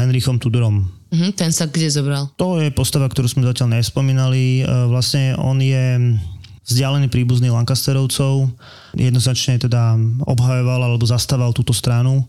Henrichom 0.01 0.41
Tudorom. 0.41 0.96
Mm, 1.13 1.33
ten 1.39 1.51
sa 1.55 1.71
kde 1.71 1.87
zobral? 1.87 2.27
To 2.35 2.59
je 2.59 2.75
postava, 2.75 3.07
ktorú 3.07 3.31
sme 3.31 3.47
zatiaľ 3.47 3.79
nespomínali. 3.79 4.67
Vlastne 4.91 5.39
on 5.39 5.63
je 5.63 6.19
vzdialený 6.67 7.07
príbuzný 7.07 7.47
Lancasterovcov. 7.55 8.51
Jednoznačne 8.99 9.63
teda 9.63 9.95
obhajoval 10.27 10.83
alebo 10.83 11.07
zastával 11.07 11.55
túto 11.55 11.71
stranu 11.71 12.27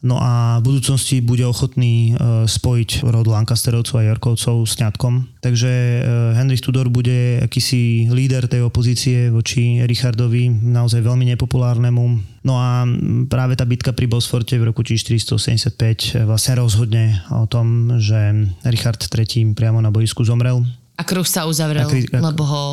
No 0.00 0.16
a 0.16 0.64
v 0.64 0.72
budúcnosti 0.72 1.20
bude 1.20 1.44
ochotný 1.44 2.16
e, 2.16 2.48
spojiť 2.48 3.04
rod 3.04 3.28
Lancasterovcov 3.28 4.00
a 4.00 4.08
Jorkovcov 4.08 4.64
s 4.64 4.80
ňatkom. 4.80 5.28
Takže 5.44 5.68
e, 5.68 6.00
Henry 6.40 6.56
Tudor 6.56 6.88
bude 6.88 7.44
akýsi 7.44 8.08
líder 8.08 8.48
tej 8.48 8.64
opozície 8.64 9.28
voči 9.28 9.84
Richardovi, 9.84 10.48
naozaj 10.48 11.04
veľmi 11.04 11.28
nepopulárnemu. 11.36 12.04
No 12.40 12.56
a 12.56 12.88
práve 13.28 13.60
tá 13.60 13.68
bitka 13.68 13.92
pri 13.92 14.08
Bosforte 14.08 14.56
v 14.56 14.72
roku 14.72 14.80
1475 14.80 15.76
e, 15.76 16.24
vlastne 16.24 16.56
rozhodne 16.56 17.20
o 17.28 17.44
tom, 17.44 18.00
že 18.00 18.48
Richard 18.64 19.04
III 19.04 19.52
priamo 19.52 19.84
na 19.84 19.92
boisku 19.92 20.24
zomrel. 20.24 20.64
A 20.96 21.04
kruh 21.04 21.28
sa 21.28 21.44
uzavrel, 21.44 21.88
kri- 21.88 22.08
lebo 22.08 22.44
ho 22.44 22.64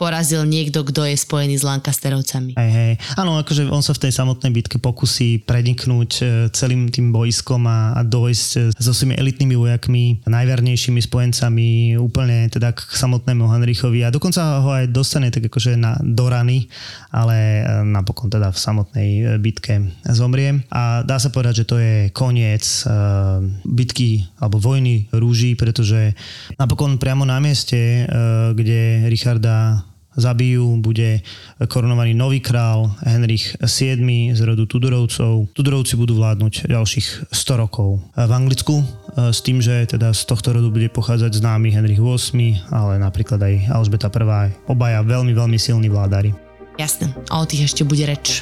porazil 0.00 0.48
niekto, 0.48 0.80
kto 0.80 1.04
je 1.04 1.12
spojený 1.12 1.60
s 1.60 1.64
Lancasterovcami. 1.68 2.56
Hej, 2.56 2.72
hej. 2.72 2.92
Áno, 3.20 3.36
akože 3.36 3.68
on 3.68 3.84
sa 3.84 3.92
v 3.92 4.08
tej 4.08 4.16
samotnej 4.16 4.48
bitke 4.48 4.80
pokusí 4.80 5.44
predniknúť 5.44 6.10
e, 6.16 6.22
celým 6.56 6.88
tým 6.88 7.12
bojskom 7.12 7.68
a, 7.68 7.92
a 7.92 8.00
dojsť 8.00 8.50
e, 8.56 8.60
so 8.80 8.96
svojimi 8.96 9.20
elitnými 9.20 9.60
vojakmi, 9.60 10.24
najvernejšími 10.24 11.04
spojencami 11.04 12.00
úplne 12.00 12.48
teda 12.48 12.72
k 12.72 12.80
samotnému 12.80 13.44
Henrichovi 13.52 14.08
a 14.08 14.08
dokonca 14.08 14.64
ho 14.64 14.72
aj 14.72 14.88
dostane 14.88 15.28
tak 15.28 15.52
akože 15.52 15.76
na, 15.76 16.00
do 16.00 16.32
rany, 16.32 16.72
ale 17.12 17.60
e, 17.60 17.62
napokon 17.84 18.32
teda 18.32 18.48
v 18.48 18.58
samotnej 18.58 19.10
bitke 19.36 19.84
zomrie. 20.08 20.64
A 20.72 21.04
dá 21.04 21.20
sa 21.20 21.28
povedať, 21.28 21.62
že 21.62 21.68
to 21.68 21.76
je 21.76 22.08
koniec 22.14 22.64
uh, 22.86 23.42
bitky 23.66 24.24
alebo 24.38 24.62
vojny 24.62 25.10
rúží, 25.10 25.58
pretože 25.58 26.14
napokon 26.56 26.96
priamo 26.96 27.26
na 27.26 27.42
mieste, 27.42 28.06
uh, 28.06 28.54
kde 28.54 29.10
Richarda 29.10 29.89
zabijú, 30.16 30.78
bude 30.82 31.22
korunovaný 31.70 32.14
nový 32.14 32.42
král 32.42 32.90
Henrich 33.06 33.54
VII 33.62 34.34
z 34.34 34.40
rodu 34.42 34.66
Tudorovcov. 34.66 35.52
Tudorovci 35.54 35.94
budú 35.94 36.18
vládnuť 36.18 36.66
ďalších 36.70 37.30
100 37.30 37.62
rokov 37.62 38.02
v 38.14 38.32
Anglicku 38.32 38.80
e, 38.80 38.84
s 39.30 39.40
tým, 39.44 39.62
že 39.62 39.86
teda 39.86 40.10
z 40.10 40.22
tohto 40.26 40.54
rodu 40.56 40.70
bude 40.70 40.90
pochádzať 40.90 41.38
známy 41.38 41.74
Henrich 41.74 42.02
VIII, 42.02 42.74
ale 42.74 42.98
napríklad 42.98 43.38
aj 43.38 43.54
Alžbeta 43.70 44.10
I. 44.10 44.50
Obaja 44.66 45.02
veľmi, 45.06 45.30
veľmi 45.34 45.58
silní 45.58 45.86
vládári. 45.86 46.34
Jasné, 46.80 47.12
a 47.28 47.42
o 47.42 47.44
tých 47.44 47.68
ešte 47.68 47.84
bude 47.84 48.08
reč. 48.08 48.40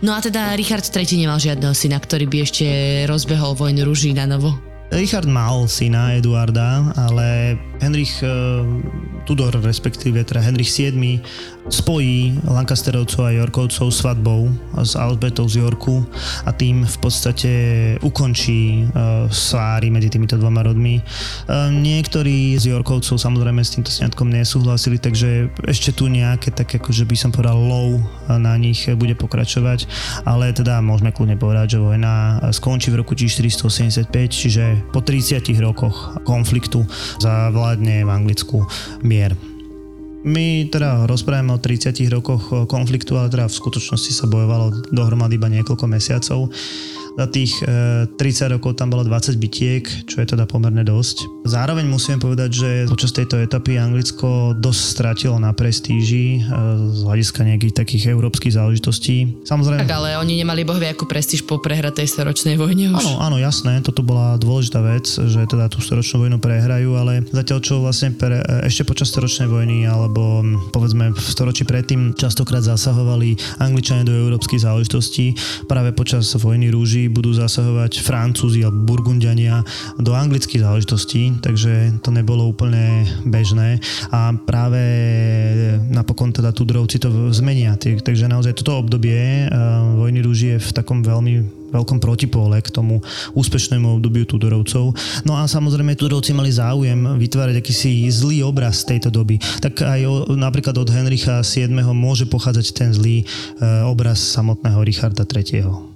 No 0.00 0.16
a 0.16 0.22
teda 0.24 0.56
Richard 0.56 0.88
III 0.88 1.20
nemal 1.20 1.36
žiadneho 1.36 1.76
syna, 1.76 2.00
ktorý 2.00 2.24
by 2.24 2.38
ešte 2.40 2.66
rozbehol 3.04 3.52
vojnu 3.52 3.84
rúží 3.84 4.16
na 4.16 4.24
novo. 4.24 4.73
Richard 4.94 5.26
mal 5.26 5.66
syna 5.66 6.14
Eduarda, 6.14 6.94
ale 6.94 7.58
Henrich 7.82 8.22
uh, 8.22 8.62
Tudor, 9.26 9.50
respektíve 9.58 10.22
teda 10.22 10.38
Henrich 10.38 10.70
VII 10.70 11.18
spojí 11.68 12.36
Lancasterovcov 12.44 13.24
a 13.24 13.34
Yorkovcov 13.40 13.88
svadbou 13.88 14.52
s 14.76 14.96
Albertou 14.96 15.48
z 15.48 15.64
Yorku 15.64 16.04
a 16.44 16.52
tým 16.52 16.84
v 16.84 16.96
podstate 17.00 17.52
ukončí 18.04 18.84
uh, 18.84 19.26
sváry 19.32 19.88
medzi 19.88 20.12
týmito 20.12 20.36
dvoma 20.36 20.60
rodmi. 20.60 21.00
Uh, 21.48 21.72
niektorí 21.72 22.56
z 22.60 22.72
Yorkovcov 22.76 23.16
samozrejme 23.16 23.64
s 23.64 23.72
týmto 23.76 23.88
sňatkom 23.88 24.28
nesúhlasili, 24.28 25.00
takže 25.00 25.48
ešte 25.64 25.96
tu 25.96 26.12
nejaké 26.12 26.52
tak 26.52 26.68
akože 26.68 27.08
by 27.08 27.16
som 27.16 27.30
povedal 27.32 27.56
low 27.56 27.96
na 28.28 28.56
nich 28.60 28.84
bude 28.96 29.16
pokračovať, 29.16 29.88
ale 30.28 30.52
teda 30.52 30.80
môžeme 30.84 31.12
kľudne 31.12 31.36
povedať, 31.40 31.76
že 31.76 31.84
vojna 31.84 32.44
skončí 32.52 32.92
v 32.92 33.00
roku 33.00 33.16
1485, 33.16 34.10
čiže 34.28 34.64
po 34.92 35.00
30 35.00 35.44
rokoch 35.60 36.18
konfliktu 36.28 36.84
zavládne 37.20 38.04
v 38.04 38.10
Anglicku 38.10 38.64
mier. 39.00 39.53
My 40.24 40.64
teda 40.72 41.04
rozprávame 41.04 41.52
o 41.52 41.60
30 41.60 41.92
rokoch 42.08 42.64
konfliktu, 42.64 43.12
ale 43.20 43.28
teda 43.28 43.44
v 43.44 43.58
skutočnosti 43.60 44.12
sa 44.12 44.24
bojovalo 44.24 44.88
dohromady 44.88 45.36
iba 45.36 45.52
niekoľko 45.52 45.84
mesiacov. 45.84 46.48
Za 47.14 47.30
tých 47.30 47.62
30 47.62 48.18
e, 48.18 48.58
rokov 48.58 48.74
tam 48.74 48.90
bolo 48.90 49.06
20 49.06 49.38
bitiek, 49.38 49.86
čo 50.10 50.18
je 50.18 50.26
teda 50.26 50.50
pomerne 50.50 50.82
dosť. 50.82 51.46
Zároveň 51.46 51.86
musím 51.86 52.18
povedať, 52.18 52.50
že 52.50 52.68
počas 52.90 53.14
tejto 53.14 53.38
etapy 53.38 53.78
Anglicko 53.78 54.58
dosť 54.58 54.82
stratilo 54.82 55.38
na 55.38 55.54
prestíži 55.54 56.42
e, 56.42 56.50
z 56.90 57.00
hľadiska 57.06 57.46
nejakých 57.46 57.74
takých 57.78 58.04
európskych 58.10 58.58
záležitostí. 58.58 59.46
Samozrejme... 59.46 59.86
Tak 59.86 59.94
ale 59.94 60.18
oni 60.18 60.42
nemali 60.42 60.66
bohvie 60.66 60.90
ako 60.90 61.06
prestíž 61.06 61.46
po 61.46 61.62
prehratej 61.62 62.10
storočnej 62.10 62.58
vojne 62.58 62.98
už. 62.98 62.98
Áno, 62.98 63.22
áno, 63.22 63.36
jasné, 63.38 63.78
toto 63.86 64.02
bola 64.02 64.34
dôležitá 64.34 64.82
vec, 64.82 65.06
že 65.06 65.46
teda 65.46 65.70
tú 65.70 65.78
storočnú 65.78 66.26
vojnu 66.26 66.42
prehrajú, 66.42 66.98
ale 66.98 67.22
zatiaľ 67.30 67.58
čo 67.62 67.78
vlastne 67.78 68.10
pre, 68.10 68.42
e, 68.42 68.66
ešte 68.66 68.82
počas 68.82 69.14
storočnej 69.14 69.46
vojny 69.46 69.86
alebo 69.86 70.42
povedzme 70.74 71.14
v 71.14 71.20
storočí 71.22 71.62
predtým 71.62 72.18
častokrát 72.18 72.66
zasahovali 72.66 73.62
Angličania 73.62 74.02
do 74.02 74.18
európskych 74.18 74.66
záležitostí 74.66 75.38
práve 75.70 75.94
počas 75.94 76.26
vojny 76.34 76.74
rúži 76.74 77.03
budú 77.08 77.32
zasahovať 77.34 78.02
Francúzi 78.02 78.62
alebo 78.62 78.96
Burgundiania 78.96 79.64
do 80.00 80.12
anglických 80.12 80.64
záležitostí, 80.64 81.40
takže 81.40 82.00
to 82.04 82.10
nebolo 82.12 82.50
úplne 82.50 83.08
bežné 83.26 83.80
a 84.12 84.34
práve 84.34 84.80
napokon 85.90 86.30
teda 86.30 86.52
Tudrovci 86.54 87.00
to 87.00 87.30
zmenia. 87.34 87.76
Takže 87.76 88.30
naozaj 88.30 88.58
toto 88.60 88.80
obdobie 88.80 89.48
vojny 89.98 90.20
rúži 90.22 90.46
je 90.56 90.62
v 90.62 90.70
takom 90.74 91.02
veľmi 91.02 91.64
veľkom 91.74 91.98
protipole 91.98 92.54
k 92.62 92.70
tomu 92.70 93.02
úspešnému 93.34 93.98
obdobiu 93.98 94.22
Tudorovcov. 94.22 94.94
No 95.26 95.34
a 95.34 95.50
samozrejme 95.50 95.98
Tudorovci 95.98 96.30
mali 96.30 96.54
záujem 96.54 97.18
vytvárať 97.18 97.58
akýsi 97.58 98.06
zlý 98.14 98.46
obraz 98.46 98.86
tejto 98.86 99.10
doby. 99.10 99.42
Tak 99.58 99.82
aj 99.82 100.00
o, 100.06 100.14
napríklad 100.38 100.78
od 100.78 100.86
Henricha 100.94 101.42
VII 101.42 101.90
môže 101.90 102.30
pochádzať 102.30 102.66
ten 102.70 102.94
zlý 102.94 103.22
e, 103.22 103.24
obraz 103.82 104.22
samotného 104.22 104.78
Richarda 104.86 105.26
III. 105.26 105.93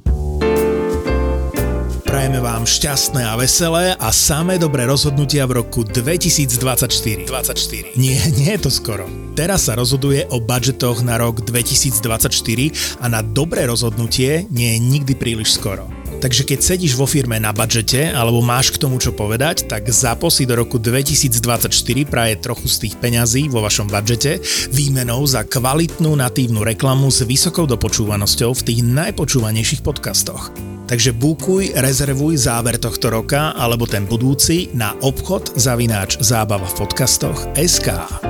Prajeme 2.18 2.42
vám 2.42 2.66
šťastné 2.66 3.22
a 3.30 3.38
veselé 3.38 3.94
a 3.94 4.10
samé 4.10 4.58
dobré 4.58 4.90
rozhodnutia 4.90 5.46
v 5.46 5.62
roku 5.62 5.86
2024. 5.86 7.30
24. 7.30 7.94
Nie, 7.94 8.18
nie 8.34 8.58
je 8.58 8.66
to 8.66 8.74
skoro. 8.74 9.06
Teraz 9.38 9.70
sa 9.70 9.78
rozhoduje 9.78 10.26
o 10.34 10.42
budžetoch 10.42 11.06
na 11.06 11.14
rok 11.14 11.46
2024 11.46 12.98
a 12.98 13.06
na 13.06 13.22
dobré 13.22 13.70
rozhodnutie 13.70 14.50
nie 14.50 14.74
je 14.74 14.78
nikdy 14.82 15.14
príliš 15.14 15.62
skoro. 15.62 15.86
Takže 16.18 16.42
keď 16.42 16.58
sedíš 16.58 16.98
vo 16.98 17.06
firme 17.06 17.38
na 17.38 17.54
budžete 17.54 18.10
alebo 18.10 18.42
máš 18.42 18.74
k 18.74 18.82
tomu 18.82 18.98
čo 18.98 19.14
povedať, 19.14 19.70
tak 19.70 19.86
zaposy 19.86 20.42
do 20.42 20.58
roku 20.58 20.82
2024 20.82 21.70
praje 22.02 22.34
trochu 22.42 22.66
z 22.66 22.76
tých 22.82 22.94
peňazí 22.98 23.46
vo 23.46 23.62
vašom 23.62 23.86
budžete 23.86 24.42
výmenou 24.74 25.22
za 25.22 25.46
kvalitnú 25.46 26.18
natívnu 26.18 26.66
reklamu 26.66 27.14
s 27.14 27.22
vysokou 27.22 27.70
dopočúvanosťou 27.70 28.50
v 28.58 28.64
tých 28.66 28.80
najpočúvanejších 28.82 29.86
podcastoch. 29.86 30.50
Takže 30.88 31.12
bukuj, 31.12 31.76
rezervuj 31.76 32.40
záver 32.40 32.80
tohto 32.80 33.12
roka 33.12 33.52
alebo 33.52 33.84
ten 33.84 34.08
budúci 34.08 34.72
na 34.72 34.96
obchod 35.04 35.52
zavináč 35.60 36.16
zábava 36.24 36.64
v 36.64 36.74
podcastoch 36.80 37.44
SK. 37.52 38.27